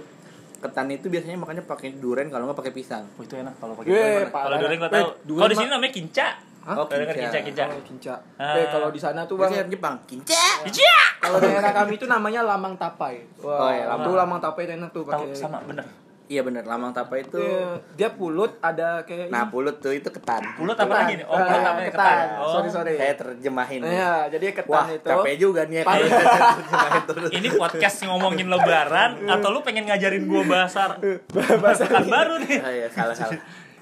[0.61, 3.05] ketan itu biasanya makannya pakai duren kalau nggak pakai pisang.
[3.11, 4.29] Oh, itu enak kalau pakai durian.
[4.29, 4.45] parah.
[4.45, 5.09] Kalau durian gua tahu.
[5.25, 6.29] durian Kalau di sini namanya kinca.
[6.61, 6.77] Hah?
[6.77, 7.13] Oh, kinca.
[7.15, 7.65] kinca kinca.
[7.67, 8.15] Oh, kinca.
[8.37, 8.53] Ah.
[8.55, 10.45] Eh, kalau di sana tuh Bang, Biasanya Jepang, kinca.
[10.61, 10.97] Kinca.
[11.19, 13.25] kalau daerah kami itu namanya lamang tapai.
[13.41, 14.05] Wah, Oh, iya, lamang.
[14.05, 15.33] tuh lamang tapai itu enak tuh Tahu pakai.
[15.33, 15.85] sama bener.
[16.31, 17.43] Iya bener, lamang tapa itu.
[17.43, 20.39] Dia, dia pulut ada kayak Nah pulut tuh itu ketan.
[20.55, 21.27] Pulut apa lagi nih?
[21.27, 21.75] Oh, pulut ketan.
[21.91, 22.27] ketan.
[22.39, 22.55] Oh.
[22.55, 22.95] Sorry, sorry.
[22.95, 23.81] Saya terjemahin.
[23.83, 25.09] Iya, jadi ketan Wah, itu.
[25.11, 26.15] capek juga nih ya kalau Iya.
[26.15, 27.29] saya terjemahin terus.
[27.35, 30.95] Ini podcast ngomongin lebaran atau lu pengen ngajarin gua bahasa
[31.67, 32.59] bahasa baru nih?
[32.63, 33.35] Ah, iya, salah salah.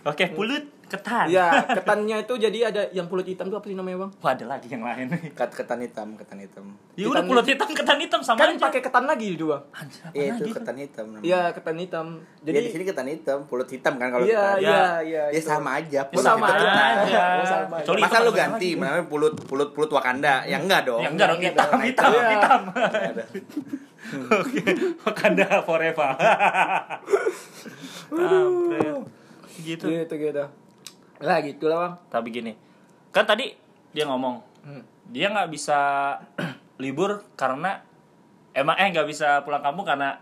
[0.08, 1.26] Oke, pulut ketan.
[1.26, 4.10] Iya, ketannya itu jadi ada yang pulut hitam tuh apa sih namanya, Bang?
[4.18, 5.06] Wah, ada lagi yang lain.
[5.30, 6.64] Ket ketan hitam, ketan hitam.
[6.92, 8.64] Ya udah Ketan- pulut hitam, ketan hitam sama Kan aja.
[8.64, 9.62] pakai ketan lagi Bang.
[9.70, 10.40] Anjir, apa Iya lagi?
[10.40, 11.04] itu ketan hitam.
[11.06, 11.22] namanya.
[11.22, 12.06] Iya, ketan hitam.
[12.38, 14.58] Jadi di Jadi sini ketan hitam, pulut hitam kan kalau Iya, kita.
[14.58, 15.22] iya, iya.
[15.28, 15.46] Ya itu.
[15.46, 15.92] sama aja.
[15.94, 16.64] Ya pulut sama hitam aja.
[16.64, 16.96] ketan.
[16.98, 17.20] aja.
[17.38, 17.86] Oh, sama aja.
[17.88, 20.34] Masa hitam lu ganti namanya pulut pulut pulut Wakanda?
[20.42, 21.00] Ya enggak dong.
[21.00, 22.28] Ya enggak dong, hitam, hitam, Iya.
[22.32, 22.60] hitam.
[22.72, 23.24] Ada.
[24.08, 24.62] Oke,
[25.02, 26.10] Wakanda forever.
[29.58, 29.84] Gitu.
[29.84, 30.44] gitu gitu.
[31.18, 31.94] Lah gitu lah, Bang.
[32.08, 32.52] Tapi gini,
[33.10, 33.50] kan tadi
[33.90, 34.82] dia ngomong, Hmm.
[35.06, 35.78] dia nggak bisa
[36.82, 37.80] libur karena
[38.52, 40.18] emang eh nggak bisa pulang kampung karena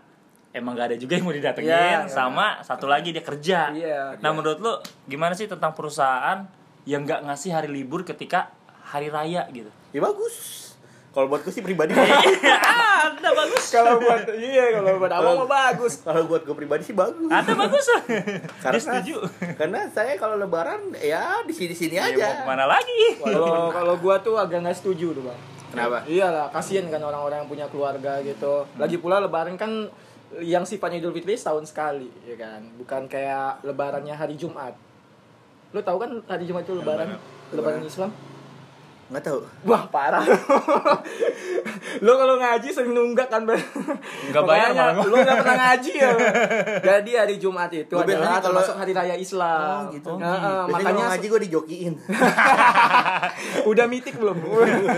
[0.49, 1.99] emang nggak ada juga yang mau didatengin Iya, iya.
[2.07, 3.69] sama satu lagi dia kerja.
[3.69, 4.31] Iya, Nah iya.
[4.31, 4.73] menurut lu
[5.05, 6.45] gimana sih tentang perusahaan
[6.83, 8.49] yang nggak ngasih hari libur ketika
[8.83, 9.69] hari raya gitu?
[9.91, 10.65] Ya bagus.
[11.11, 11.93] Kalau buat gue sih pribadi.
[11.97, 13.46] ada bagus.
[13.67, 16.01] Kalau buat iya, kalau buat abang mah bagus.
[16.01, 17.27] kalau buat gue pribadi sih bagus.
[17.27, 17.85] Ada bagus.
[18.63, 19.15] Karena setuju.
[19.55, 22.27] Karena saya kalau lebaran ya di sini-sini Ya, mau aja.
[22.39, 23.01] ke mana lagi?
[23.19, 25.39] Kalau kalau gua tuh agak nggak setuju tuh, Bang.
[25.67, 25.99] Kenapa?
[26.07, 28.63] Iyalah, kasihan kan orang-orang yang punya keluarga gitu.
[28.79, 29.91] Lagi pula lebaran kan
[30.39, 32.63] yang sifatnya Idul Fitri setahun sekali, ya kan.
[32.75, 34.75] Bukan kayak lebarannya hari Jumat.
[35.75, 37.19] Lu tahu kan hari Jumat itu lebaran,
[37.51, 38.11] lebaran Islam?
[39.07, 39.39] Nggak tahu.
[39.63, 40.19] Wah, parah.
[42.05, 43.55] lu kalau ngaji sering nunggak kan, Bang.
[43.55, 45.07] Nggak bayar Makanya malah gua.
[45.07, 46.09] Lu nggak pernah ngaji ya.
[46.91, 49.87] Jadi hari Jumat itu Gua adalah kalau- termasuk hari raya Islam.
[49.87, 50.11] Oh, gitu.
[50.19, 51.93] Nah, eh, Biasanya makanya kalau ngaji gue dijokiin.
[53.71, 54.37] udah mitik belum?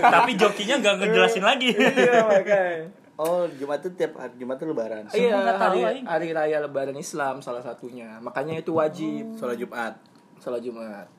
[0.01, 1.69] Tapi jokinya nggak ngejelasin lagi.
[1.77, 2.89] iya, makanya.
[3.19, 5.03] Oh, Jumat tuh tiap hari Jumat tuh lebaran.
[5.11, 8.17] Iya, hari, hari raya lebaran Islam salah satunya.
[8.23, 9.93] Makanya itu wajib Sholat Jumat.
[10.39, 11.18] sholat Jumat.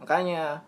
[0.00, 0.64] Makanya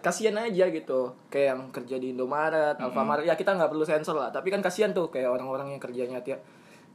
[0.00, 1.10] kasihan aja gitu.
[1.28, 4.30] Kayak yang kerja di Indomaret, Alfamart ya kita nggak perlu sensor lah.
[4.30, 6.40] Tapi kan kasihan tuh kayak orang-orang yang kerjanya tiap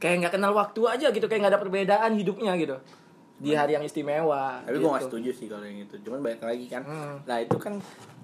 [0.00, 2.80] kayak nggak kenal waktu aja gitu kayak nggak ada perbedaan hidupnya gitu.
[3.42, 4.86] Di hari yang istimewa tapi gitu.
[4.86, 5.94] gue gak setuju sih kalau yang itu.
[6.00, 6.82] Cuman banyak lagi kan.
[6.86, 7.16] Hmm.
[7.26, 7.74] nah itu kan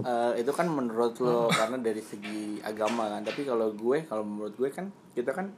[0.03, 3.23] eh, itu kan menurut lo karena dari segi agama kan.
[3.27, 5.53] Tapi kalau gue kalau menurut gue kan kita kan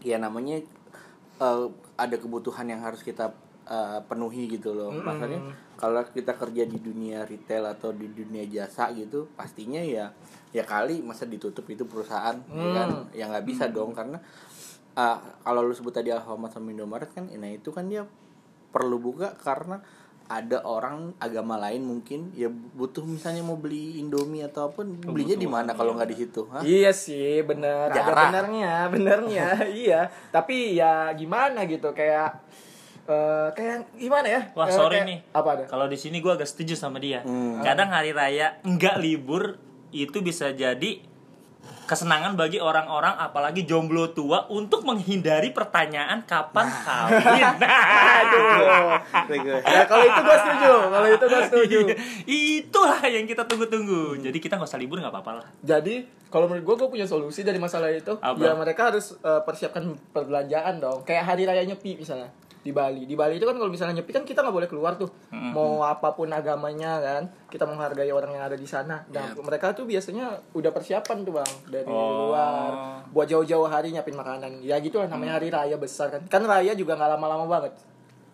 [0.00, 0.64] ya namanya
[1.38, 3.36] eh, ada kebutuhan yang harus kita
[3.68, 4.90] eh, penuhi gitu loh.
[4.90, 10.12] Maksudnya kalau kita kerja di dunia retail atau di dunia jasa gitu pastinya ya
[10.50, 14.16] ya kali masa ditutup itu perusahaan ya kan ya nggak bisa dong karena
[14.96, 18.08] eh, kalau lu sebut tadi Alfamart sama Indomaret kan nah itu kan dia
[18.72, 19.80] perlu buka karena
[20.26, 25.46] ada orang agama lain mungkin ya butuh misalnya mau beli Indomie atau apa belinya di
[25.46, 26.66] mana kalau nggak di situ Hah?
[26.66, 27.94] Iya sih, bener.
[27.94, 28.16] Ada Jarak.
[28.34, 29.46] benernya, benernya.
[29.86, 30.10] iya.
[30.34, 32.42] Tapi ya gimana gitu kayak
[33.06, 34.40] eh kayak gimana ya?
[34.52, 35.18] Wah Eh, sorry kayak- nih.
[35.30, 35.64] Apa ada?
[35.64, 37.20] Kalau di sini gue agak setuju sama dia.
[37.20, 37.58] Hmm.
[37.60, 39.56] Kadang hari raya enggak libur
[39.90, 40.98] itu bisa jadi
[41.84, 47.46] kesenangan bagi orang-orang apalagi jomblo tua untuk menghindari pertanyaan kapan kawin.
[47.62, 48.98] Aduh.
[49.28, 51.78] Gue- ya kalau itu gue setuju, kalau itu gue setuju.
[52.58, 54.18] Itulah yang kita tunggu-tunggu.
[54.20, 55.46] Jadi kita nggak usah libur nggak apa-apa lah.
[55.60, 58.14] Jadi kalau menurut gue gue punya solusi dari masalah itu.
[58.16, 58.34] Apa?
[58.36, 61.02] Ya mereka harus eh, persiapkan perbelanjaan dong.
[61.02, 62.34] Kayak hari raya nyepi misalnya
[62.66, 63.06] di Bali.
[63.06, 65.06] Di Bali itu kan kalau misalnya nyepi kan kita nggak boleh keluar tuh.
[65.30, 69.06] Mau apa pun agamanya kan, kita menghargai orang yang ada di sana.
[69.06, 72.28] Dan mereka tuh biasanya udah persiapan tuh bang dari Oh.
[72.28, 72.70] luar
[73.08, 74.58] buat jauh-jauh hari nyiapin makanan.
[74.60, 76.26] Ya gitu lah namanya hari raya besar kan.
[76.26, 77.78] Kan raya juga nggak lama-lama banget.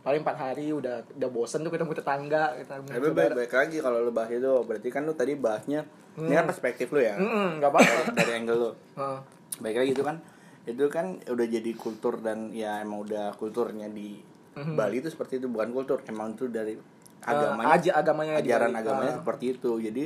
[0.01, 4.01] Paling empat hari udah udah bosen tuh ketemu tetangga, ketemu Tapi baik, baik lagi kalau
[4.01, 5.87] lu bahas itu berarti kan lu tadi bahasnya
[6.19, 7.93] ini kan perspektif lu ya Hmm, nggak apa-apa.
[8.03, 8.71] dari, dari angle lu.
[8.99, 9.19] Heeh.
[9.61, 10.17] Baik lagi itu kan
[10.65, 14.19] itu kan udah jadi kultur dan ya emang udah kulturnya di
[14.53, 16.77] Bali itu seperti itu bukan kultur emang itu dari
[17.21, 18.81] agamanya aja agamanya ajaran Bali.
[18.81, 19.19] agamanya Ah.
[19.19, 20.05] seperti itu jadi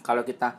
[0.00, 0.56] kalau kita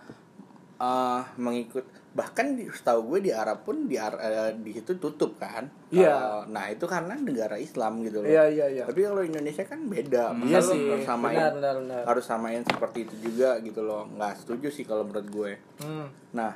[0.76, 5.36] eh, mengikut bahkan di, setahu gue di Arab pun di Ar- eh, di situ tutup
[5.36, 6.12] kan Iya.
[6.12, 8.84] Kalau- nah itu karena negara Islam gitu loh Iya, iya, iya.
[8.84, 12.02] tapi kalau Indonesia kan beda Iya Masa lu sih, harus samain benar, benar, benar.
[12.06, 16.08] harus samain seperti itu juga gitu loh nggak setuju sih kalau menurut gue Hmm.
[16.32, 16.52] Nah,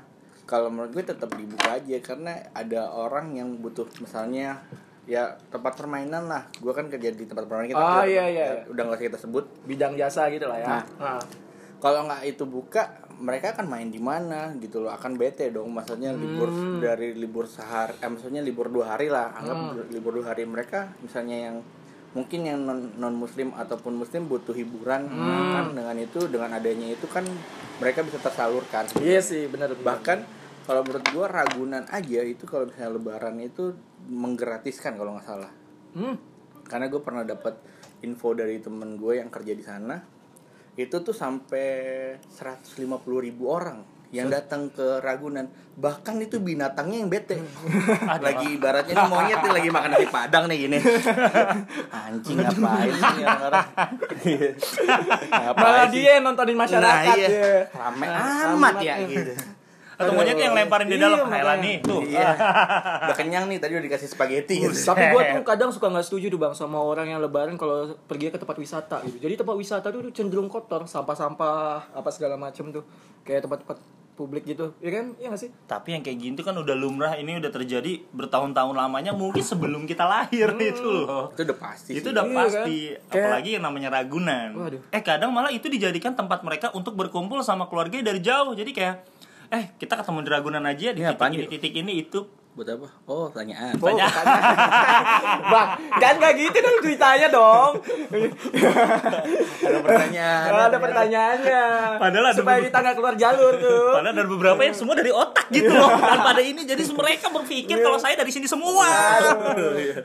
[0.48, 4.64] kalau menurut gue tetap dibuka aja karena ada orang yang butuh misalnya
[5.04, 6.48] ya tempat permainan lah.
[6.54, 7.78] Gue kan kerja di tempat permainan kita.
[7.78, 8.46] Ah, udah- iya, iya.
[8.50, 9.46] ya, Udah nggak usah kita sebut.
[9.64, 10.68] bidang jasa gitu lah ya.
[10.70, 10.84] Nah.
[10.98, 11.22] Nah.
[11.78, 14.90] Kalau nggak itu buka, mereka akan main di mana gitu loh.
[14.90, 15.70] Akan bete dong.
[15.70, 16.80] Maksudnya libur Hmm.
[16.80, 19.36] dari libur sehari, eh, maksudnya libur dua hari lah.
[19.36, 19.58] Anggap
[19.88, 21.58] libur dua hari mereka misalnya yang
[22.10, 22.66] mungkin yang
[22.98, 25.54] non muslim ataupun muslim butuh hiburan Hmm.
[25.54, 27.22] kan dengan itu dengan adanya itu kan
[27.78, 30.26] mereka bisa tersalurkan Iya sih, benar bahkan
[30.68, 33.72] kalau menurut gua ragunan aja itu kalau misalnya lebaran itu
[34.12, 35.52] menggratiskan kalau nggak salah.
[35.98, 36.20] Hmm.
[36.68, 37.58] karena gue pernah dapat
[38.06, 39.96] info dari temen gue yang kerja di sana
[40.78, 41.66] itu tuh sampai
[42.30, 43.82] 150.000 ribu orang
[44.14, 45.50] yang datang ke Ragunan.
[45.76, 47.40] Bahkan itu binatangnya yang bete.
[48.28, 50.80] Lagi ibaratnya nih monyet nih lagi makan nasi padang nih gini.
[52.06, 53.68] Anjing ngapain sih orang-orang?
[55.28, 57.04] Ngapain Malah dia nontonin masyarakat.
[57.04, 57.28] Nah, iya.
[57.28, 57.52] ya.
[57.74, 59.57] rame amat amat, ya gitu
[59.98, 61.66] Atau monyet yang lemparin di dalam Iya, Thailand makanya.
[61.66, 62.02] nih tuh.
[62.04, 62.30] iya
[63.04, 66.26] udah kenyang nih tadi udah dikasih spaghetti gitu Tapi gue tuh kadang suka nggak setuju
[66.28, 69.18] tuh bang sama orang yang lebaran kalau pergi ke tempat wisata gitu.
[69.20, 71.58] Jadi tempat wisata tuh cenderung kotor, sampah-sampah
[71.92, 72.86] apa segala macem tuh,
[73.22, 73.78] kayak tempat-tempat
[74.14, 75.14] publik gitu, ya kan?
[75.16, 75.50] Iya nggak sih?
[75.64, 80.04] Tapi yang kayak gitu kan udah lumrah ini udah terjadi bertahun-tahun lamanya mungkin sebelum kita
[80.04, 81.30] lahir itu loh.
[81.32, 82.14] itu udah pasti Itu sih.
[82.14, 82.98] udah Iya, pasti, kan?
[83.08, 84.50] Kayak- apalagi yang namanya Ragunan.
[84.56, 84.82] Waduh.
[84.90, 88.54] Eh kadang malah itu dijadikan tempat mereka untuk berkumpul sama keluarga dari jauh.
[88.54, 89.06] Jadi kayak
[89.50, 92.22] eh kita ketemu di Ragunan aja di apaan, titik ini titik ini itu.
[92.52, 94.10] buat apa oh pertanyaan Oh, makanya.
[95.54, 95.68] bang,
[96.02, 97.72] kan nggak gitu dong ceritanya dong.
[99.62, 101.64] ada pertanyaan ada pertanyaannya.
[102.02, 103.94] Padahal ada supaya kita nggak keluar jalur tuh.
[104.02, 105.86] Padahal ada beberapa yang semua dari otak gitu loh.
[106.02, 108.90] Dan pada ini jadi mereka berpikir kalau saya dari sini semua.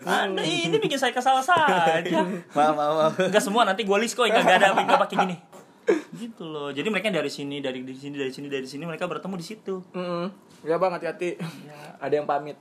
[0.05, 2.21] Anda ini bikin saya kesal saja.
[2.53, 3.13] maaf maaf maaf.
[3.17, 5.37] Enggak semua nanti gue list kok enggak ada enggak pakai gini.
[6.13, 6.71] Gitu loh.
[6.71, 9.83] Jadi mereka dari sini, dari di sini, dari sini, dari sini mereka bertemu di situ.
[9.91, 10.27] Mm-mm.
[10.63, 11.43] Ya bang hati-hati.
[11.99, 12.55] Ada yang pamit.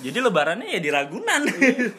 [0.00, 1.42] Jadi lebarannya ya di Ragunan.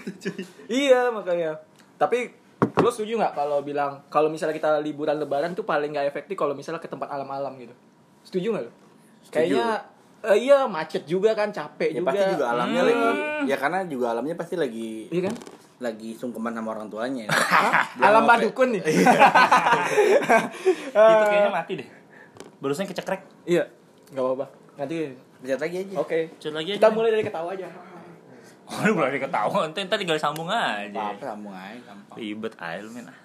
[0.68, 1.62] iya makanya.
[1.96, 2.36] Tapi
[2.78, 6.52] lo setuju nggak kalau bilang kalau misalnya kita liburan lebaran tuh paling nggak efektif kalau
[6.52, 7.74] misalnya ke tempat alam-alam gitu.
[8.24, 8.72] Setuju nggak lo?
[9.30, 9.68] Kayaknya
[10.26, 12.10] eh, iya macet juga kan capek ya juga.
[12.10, 12.90] pasti juga alamnya Hmm.
[12.90, 13.10] lagi
[13.46, 15.36] ya karena juga alamnya pasti lagi Iya kan?
[15.78, 17.32] Lagi sungkeman sama orang tuanya ya.
[18.02, 18.82] Alam Dukun nih.
[20.92, 21.88] itu kayaknya mati deh.
[22.58, 23.22] Barusan kecekrek.
[23.44, 23.70] Iya.
[24.10, 24.46] Nggak apa-apa.
[24.76, 26.20] Nanti lihat lagi aja oke.
[26.36, 26.80] Cut lagi aja.
[26.80, 27.70] Kita mulai dari ketawa aja.
[28.68, 29.60] Aduh, berarti ketawa.
[29.68, 31.14] Ntar tinggal sambung aja.
[31.14, 33.06] apa sambung aja gampang Ribet aja lu men.
[33.06, 33.18] ah.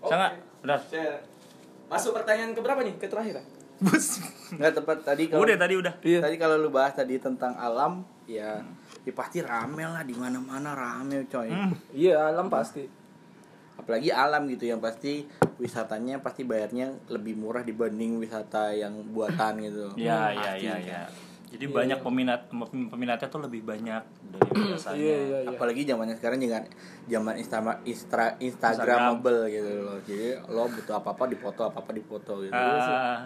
[0.00, 0.78] Sangat, benar.
[0.84, 1.20] Saya-
[1.88, 2.94] Masuk pertanyaan ke berapa nih?
[2.94, 3.44] Ke terakhir ya?
[3.78, 4.20] Bus.
[4.52, 5.94] nggak tepat tadi kalau Udah tadi udah.
[6.02, 6.18] Iya.
[6.20, 8.58] tadi kalau lu bahas tadi tentang alam ya
[9.08, 11.72] ya pasti rame lah di mana mana rame coy Hmm.
[11.90, 12.84] Iya, alam pasti.
[13.74, 15.24] apalagi alam gitu yang pasti
[15.56, 20.82] wisatanya pasti bayarnya lebih murah dibanding wisata yang buatan gitu Iya, iya, Pasti, iya, kan.
[20.84, 21.02] iya.
[21.48, 22.40] Jadi Iya, banyak peminat
[22.90, 25.00] peminatnya tuh lebih banyak dari biasanya.
[25.00, 25.48] Iya, iya, iya.
[25.50, 26.60] apalagi zamannya sekarang juga
[27.06, 32.32] zaman Insta Instra Instagramable gitu loh jadi lo butuh apa apa dipoto apa apa dipoto
[32.38, 32.52] gitu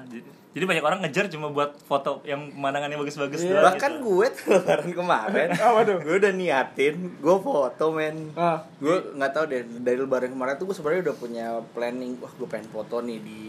[0.09, 4.05] j- jadi banyak orang ngejar cuma buat foto yang pemandangannya bagus-bagus doang bahkan gitu.
[4.05, 5.99] gue tuh lebaran kemarin tuh?
[6.05, 10.71] gue udah niatin gue foto men Ah, gue nggak tahu deh dari lebaran kemarin tuh
[10.71, 13.41] gue sebenarnya udah punya planning wah gue pengen foto nih di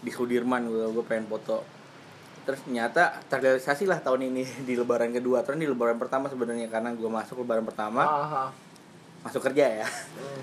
[0.00, 1.81] di Sudirman gue gue pengen foto
[2.42, 5.46] terus ternyata terrealisasi lah tahun ini di lebaran kedua.
[5.46, 8.50] Terus di lebaran pertama sebenarnya karena gue masuk lebaran pertama ah, ah.
[9.22, 9.88] masuk kerja ya.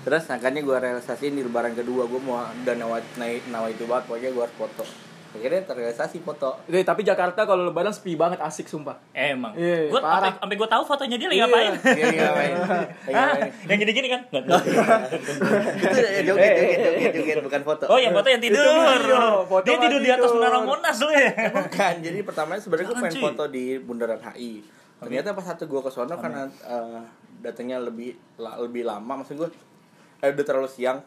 [0.06, 4.08] Terus makanya gue realisasiin di lebaran kedua gue mau udah nawa naik nawa itu banget.
[4.08, 8.66] Pokoknya gue harus foto akhirnya terrealisasi foto Eh, tapi Jakarta kalau lebaran sepi banget asik
[8.66, 8.98] sumpah.
[9.10, 9.54] Emang.
[9.54, 10.26] Iya, Gue parah.
[10.26, 11.46] sampai sampai gue tahu fotonya dia lagi Iya.
[11.46, 11.72] ngapain.
[11.90, 12.54] Iya, iya, ngapain?
[13.64, 14.20] Yang gini-gini kan?
[14.30, 18.58] Itu joget joget joget joget bukan foto Oh, yang foto yang tidur.
[18.58, 21.30] video, foto Dia tidur di atas menara Monas lu ya.
[21.56, 23.22] Bukan, jadi pertamanya sebenarnya gue pengen cuy.
[23.24, 24.52] foto di bundaran HI.
[24.98, 27.00] Ternyata pas satu gue ke sono karena eh,
[27.40, 29.48] datangnya lebih la- lebih lama, maksud gue
[30.20, 31.00] eh, udah terlalu siang.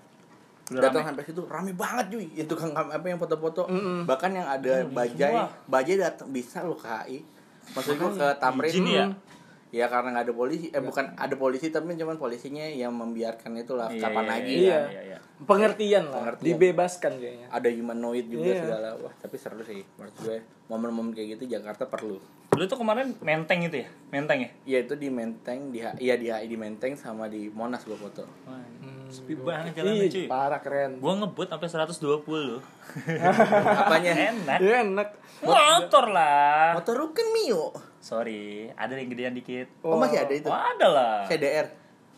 [0.66, 2.28] Udah Datang sampai situ rame banget cuy.
[2.34, 3.68] Itu kan apa yang foto-foto.
[3.68, 4.08] Mm-mm.
[4.08, 5.52] Bahkan yang ada Hmm, bajai, semua.
[5.68, 7.20] bajai datang bisa lo ke HI.
[7.70, 8.72] Maksud gue ke Tamrin.
[8.86, 9.08] Ya?
[9.74, 13.90] Ya karena nggak ada polisi, eh bukan ada polisi tapi cuman polisinya yang membiarkan itulah
[13.90, 14.54] Iya, kapan iya, lagi.
[14.56, 14.80] Iya.
[14.86, 15.18] iya, iya.
[15.44, 16.46] Pengertian lah, Pengertian.
[16.48, 17.48] dibebaskan kayaknya.
[17.50, 18.62] Ada humanoid juga Iya.
[18.62, 18.88] segala.
[18.96, 20.38] Wah, tapi seru sih menurut gue.
[20.70, 22.22] Momen-momen kayak gitu Jakarta perlu.
[22.54, 23.90] Lu tuh kemarin menteng itu ya?
[24.08, 24.50] Menteng ya?
[24.64, 28.30] Iya itu di Menteng, di iya di HI di Menteng sama di Monas gua foto.
[28.46, 28.62] Wah.
[29.14, 30.26] Sepi banget jalannya cuy.
[30.26, 30.92] parah keren.
[30.98, 32.62] Gua ngebut sampai 120 loh.
[33.82, 34.12] Apanya?
[34.34, 34.58] Enak.
[34.58, 35.10] Iya enak.
[35.40, 36.74] Motor lah.
[36.74, 37.70] Motor lu kan Mio.
[38.00, 39.70] Sorry, ada yang gedean dikit.
[39.80, 40.48] Oh, masih ada itu.
[40.48, 41.16] Oh, ada lah.
[41.24, 41.68] CDR.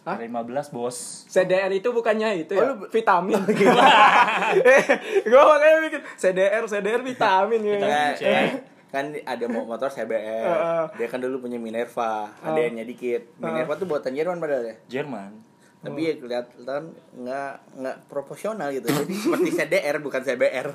[0.02, 0.18] Hah?
[0.18, 0.30] 15
[0.70, 1.26] bos.
[1.26, 2.62] CDR itu bukannya itu ya?
[2.64, 3.42] Oh, lu- vitamin.
[5.26, 7.78] gue makanya mikir CDR, CDR vitamin ya.
[7.80, 8.22] Nah, Cek.
[8.22, 8.46] kan,
[8.92, 10.94] kan ada mo- motor CBR.
[10.94, 13.34] Dia kan dulu punya Minerva, ada yang dikit.
[13.38, 14.76] Minerva tuh buatan Jerman padahal ya.
[14.88, 15.42] Jerman.
[15.86, 16.82] Tapi ya kelihatan
[17.14, 18.90] nggak nggak proporsional gitu.
[18.90, 20.68] Jadi seperti CDR bukan CBR.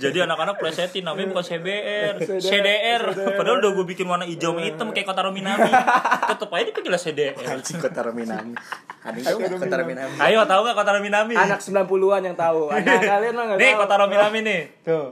[0.00, 2.40] Jadi anak-anak plesetin namanya bukan CBR, CDR.
[2.40, 3.02] CDR.
[3.36, 5.68] Padahal udah gue bikin warna hijau sama hitam kayak Kotaro Minami.
[6.32, 7.34] Tetep aja dipanggil CDR.
[7.36, 8.56] Anjing Kota Minami.
[9.04, 10.16] Ada yang tahu nggak Kota Minami?
[10.16, 11.34] Ayo tahu gak Kotaro Minami?
[11.36, 12.62] Anak 90-an yang tahu.
[12.72, 13.80] Anak kalian mah enggak Nih tahu.
[13.84, 14.60] Kotaro Minami nih.
[14.80, 15.06] Tuh.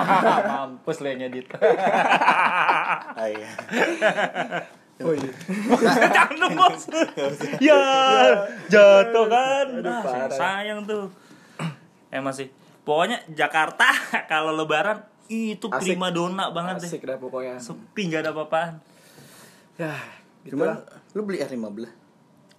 [0.52, 1.46] Mampus yang ngedit.
[1.56, 3.50] Ah, iya.
[5.00, 5.32] Oh iya.
[6.10, 6.84] Jangan dong bos.
[7.66, 7.80] ya
[8.66, 9.66] jatuh kan.
[9.74, 11.08] Aduh, Ah, sayang tuh.
[12.08, 12.52] Emang sih.
[12.82, 13.88] Pokoknya Jakarta
[14.32, 15.94] kalau lebaran itu Asik.
[15.94, 16.90] prima dona banget deh.
[16.90, 17.56] Asik dah pokoknya.
[17.56, 18.76] Sepi gak ada apa-apaan.
[19.76, 19.96] Ya,
[20.42, 20.78] gitu Cuman lah.
[21.14, 21.88] lu beli R15.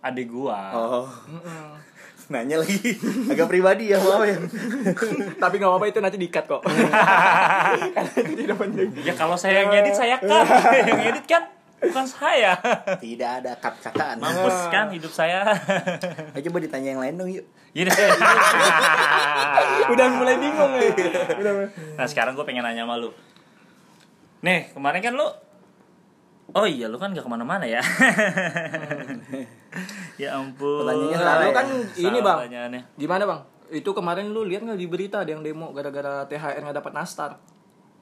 [0.02, 0.58] Adik gua.
[0.74, 1.06] Oh.
[2.32, 2.96] Nanya lagi
[3.28, 4.40] agak pribadi ya maaf ya.
[5.36, 6.64] Tapi nggak apa-apa itu nanti dikat kok.
[6.64, 8.88] Karena itu tidak penting.
[9.04, 10.48] Ya kalau saya yang ngedit saya kan.
[10.80, 11.44] yang ngedit kan
[11.82, 12.54] bukan saya.
[12.96, 14.18] Tidak ada kat-kataan.
[14.18, 15.42] Mampus kan hidup saya.
[16.32, 17.46] Ayo coba ditanya yang lain dong yuk.
[17.72, 17.90] Gini.
[19.88, 20.90] Udah mulai bingung ya.
[21.34, 21.70] Udah mulai.
[21.96, 23.10] Nah sekarang gue pengen nanya sama lu
[24.42, 25.28] Nih kemarin kan lu
[26.52, 27.80] Oh iya lu kan gak ke mana-mana ya
[30.18, 31.54] Ya ampun Pertanyaannya Nah, salah lu ya?
[31.54, 31.66] kan
[31.96, 32.38] ini bang.
[32.40, 32.82] pertanyaannya.
[32.96, 33.42] Gimana bang?
[33.72, 37.40] Itu kemarin lu lihat nggak di berita ada yang demo gara-gara THR nggak dapat nastar?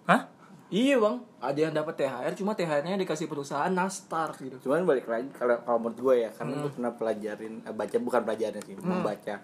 [0.06, 0.26] Hah?
[0.70, 4.70] Iya bang, ada yang dapat THR cuma THR-nya dikasih perusahaan nastar gitu.
[4.70, 8.22] Cuman balik lagi kalau kalau menurut gue ya, karena gue pernah pelajarin eh, baca bukan
[8.22, 9.36] pelajarin sih, membaca.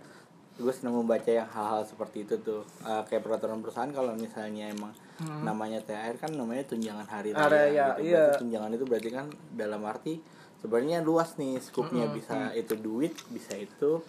[0.55, 2.61] Gue senang membaca yang hal-hal seperti itu tuh.
[2.85, 4.93] Eh, kayak peraturan perusahaan kalau misalnya emang
[5.41, 7.41] namanya THR kan namanya tunjangan hari raya.
[7.41, 7.81] Hari raya, gitu.
[7.81, 8.25] Berarti iya.
[8.37, 9.25] tunjangan itu berarti kan
[9.57, 10.13] dalam arti
[10.61, 14.01] sebenarnya luas nih skupnya bisa itu duit, bisa itu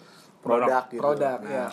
[0.45, 1.01] produk gitu.
[1.01, 1.67] Produk, Nah, iya.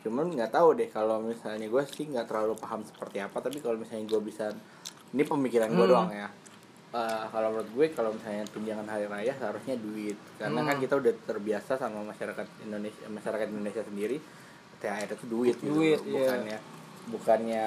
[0.00, 3.76] cuman nggak tahu deh kalau misalnya gue sih nggak terlalu paham seperti apa tapi kalau
[3.76, 4.48] misalnya gue bisa
[5.10, 5.92] ini pemikiran gue Hmm.
[5.92, 6.28] doang ya
[6.90, 10.82] Eh, kalau menurut gue kalau misalnya tunjangan hari raya seharusnya duit karena kan Hmm.
[10.82, 14.18] kita udah terbiasa sama masyarakat Indonesia masyarakat Indonesia sendiri
[14.76, 16.10] THR itu duit gitu Duit, iya.
[16.18, 16.58] bukannya
[17.06, 17.66] bukannya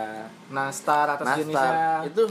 [0.49, 2.03] Nastar atas nastar jenisnya.
[2.03, 2.23] itu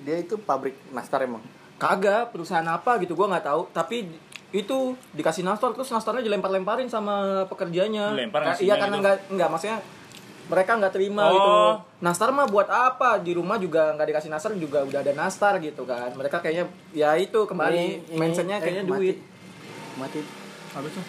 [0.00, 1.46] dia itu pabrik nastar emang
[1.76, 4.06] Kagak, perusahaan apa gitu gua nggak tahu, tapi
[4.50, 4.78] itu
[5.12, 8.14] dikasih nastar terus nastarnya dilempar-lemparin sama pekerjanya.
[8.30, 9.02] Ka- ngasihnya Iya karena gitu.
[9.02, 9.78] nggak nggak maksudnya
[10.44, 11.32] mereka nggak terima Oh.
[11.32, 11.50] gitu.
[12.00, 13.18] Nastar mah buat apa?
[13.18, 16.10] Di rumah juga nggak dikasih nastar juga udah ada nastar gitu kan.
[16.12, 19.18] Mereka kayaknya ya itu kembali Ini- ini- mindsetnya eh, kayaknya duit.
[19.94, 20.20] mati
[20.72, 21.04] Apa tuh?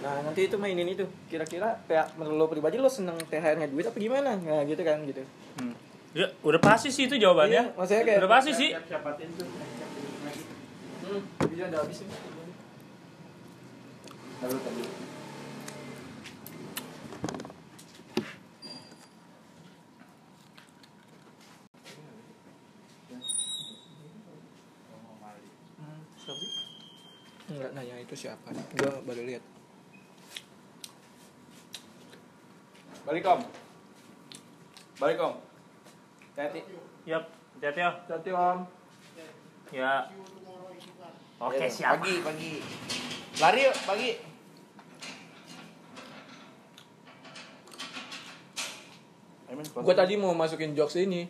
[0.00, 3.96] Nah nanti itu mainin itu kira-kira kayak menurut lo pribadi lo seneng THR-nya duit apa
[3.96, 4.32] gimana?
[4.34, 5.20] Nah gitu kan gitu.
[5.54, 5.76] Hmm.
[6.10, 7.70] Ya, udah pasti sih itu jawabannya.
[7.70, 8.70] Iya, maksudnya kayak- udah pasti sih.
[8.74, 9.46] siapatin tuh
[11.00, 12.10] Hmm, bisa udah habis ini.
[12.10, 12.39] lalu tadi Hmm,
[14.40, 14.80] sih?
[27.50, 28.48] Enggak nanya itu siapa.
[28.78, 29.44] Gua baru lihat.
[33.00, 33.42] balik om
[35.02, 35.34] balik om
[36.38, 36.62] hati
[37.08, 37.26] Yap,
[37.58, 37.90] hati-hati ya.
[38.06, 38.58] Hati om.
[39.74, 39.94] Ya.
[41.40, 41.98] Oke, Iya, siap.
[41.98, 42.52] pagi pagi
[43.40, 44.08] lari yuk pagi
[49.60, 51.28] Amin, Gue tadi mau masukin jokes ini,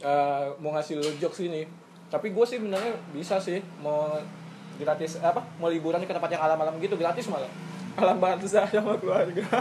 [0.00, 1.68] Eh, mau ngasih lo jokes ini.
[2.08, 4.16] Tapi gue sih benernya bisa sih mau
[4.80, 5.44] gratis apa?
[5.60, 7.52] Mau liburan ke tempat yang alam-alam gitu gratis malah.
[8.00, 9.44] Alam bangsa sama keluarga.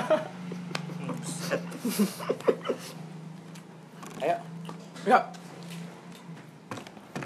[4.24, 4.38] ayo
[5.04, 5.20] ya.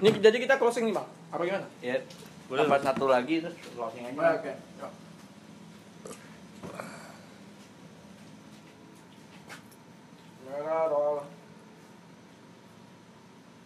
[0.02, 1.08] Ini jadi kita closing nih bang.
[1.30, 1.70] Apa gimana?
[1.86, 2.02] ya
[2.50, 2.66] Boleh.
[2.66, 4.58] tambah satu lagi terus closing aja Oke.
[4.58, 4.90] Ya.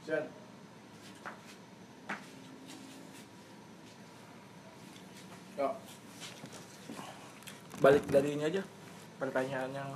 [0.08, 0.24] Ya.
[7.84, 8.64] Balik dari ini aja.
[9.20, 9.90] Pertanyaan yang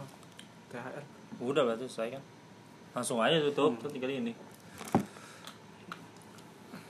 [0.67, 1.03] THR.
[1.39, 2.23] Udah berarti selesai kan.
[2.91, 4.35] Langsung aja tutup tuh tinggal ini.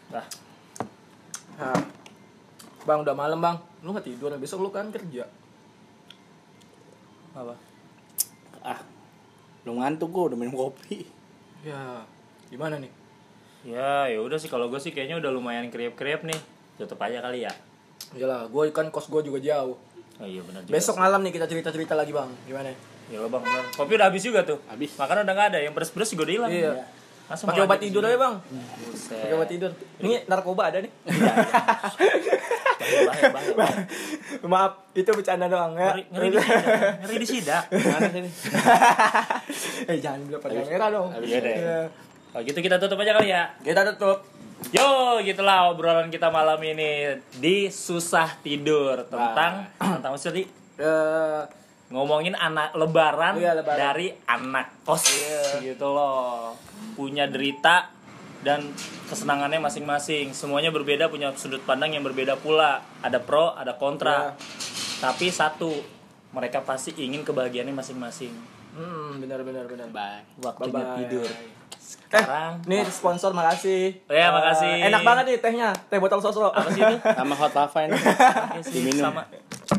[0.09, 0.25] Dah.
[1.61, 1.77] Nah.
[2.89, 3.57] Bang udah malam bang.
[3.85, 5.29] Lu nggak tidur besok lu kan kerja.
[7.37, 7.55] Apa?
[8.61, 8.77] ah
[9.65, 11.01] lu ngantuk gua udah minum kopi
[11.65, 12.05] Ya.
[12.49, 13.00] Gimana nih?
[13.61, 16.39] Ya, ya udah sih kalau gue sih kayaknya udah lumayan kriep-kriep nih.
[16.81, 17.53] Tutup aja kali ya.
[18.17, 19.77] Iyalah, gue kan kos gue juga jauh.
[20.17, 20.73] Oh iya benar juga.
[20.73, 22.29] Besok malam nih kita cerita-cerita lagi bang.
[22.49, 22.73] Gimana?
[23.11, 23.65] Ya lo bang, bener.
[23.75, 24.57] kopi udah habis juga tuh.
[24.65, 24.97] Habis.
[24.97, 26.51] Makanan udah nggak ada, yang pedes-pedes juga udah hilang.
[26.51, 26.71] Iya.
[27.31, 28.11] Langsung Pakai obat tidur sini.
[28.11, 28.35] aja bang.
[29.07, 29.71] Pakai obat tidur.
[30.03, 30.91] Ini narkoba ada nih.
[32.81, 33.83] Bahaya, bahaya, bahaya.
[34.51, 35.95] Maaf, itu bercanda doang ya.
[35.95, 36.99] Ngeri, ngeri di sidak.
[37.01, 37.63] Ngeri di sidak.
[38.11, 38.29] sini
[39.89, 41.07] eh jangan bilang pada kamera dong.
[41.23, 41.55] Iya deh.
[42.31, 43.43] Kalau gitu kita tutup aja kali ya.
[43.59, 44.23] Kita tutup.
[44.69, 44.87] Yo,
[45.19, 49.67] gitulah obrolan kita malam ini di susah tidur tentang
[49.97, 50.43] tentang apa sih tadi?
[50.77, 51.41] Eh,
[51.89, 53.75] ngomongin anak lebaran, Iya, lebaran.
[53.75, 55.73] dari anak kos Iya.
[55.73, 56.55] gitu loh
[56.93, 57.91] punya derita
[58.41, 58.63] dan
[59.05, 64.39] kesenangannya masing-masing semuanya berbeda punya sudut pandang yang berbeda pula ada pro ada kontra Iya.
[65.03, 65.69] tapi satu
[66.31, 68.33] mereka pasti ingin kebahagiaannya masing-masing
[68.73, 69.87] hmm, benar benar benar.
[69.89, 70.97] bye waktunya Bye-bye.
[70.97, 71.29] tidur
[71.71, 74.03] Eh, sekarang nih sponsor makasih.
[74.03, 74.73] Oh ya, Eh, makasih.
[74.85, 76.49] enak banget nih tehnya, teh botol sosro.
[76.49, 77.95] apa sih ini sama hot lava ini
[78.65, 79.03] Diminum.
[79.05, 79.23] sama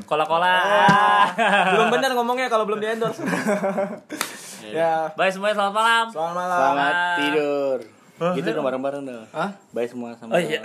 [0.02, 1.26] kola-kola Ah,
[1.70, 3.20] belum benar ngomongnya kalau belum di endorse.
[4.72, 6.57] ya, bye semuanya selamat malam selamat malam.
[6.57, 7.78] selamat tidur
[8.33, 9.50] gitu dong bareng-bareng dong Hah?
[9.68, 10.62] bye semua sama Oh, iya.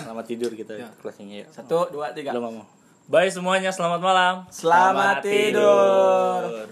[0.00, 2.32] selamat tidur kita closingnya yuk Satu, dua, tiga.
[2.32, 2.66] belum mau
[3.06, 6.66] bye semuanya selamat malam Selamat tidur.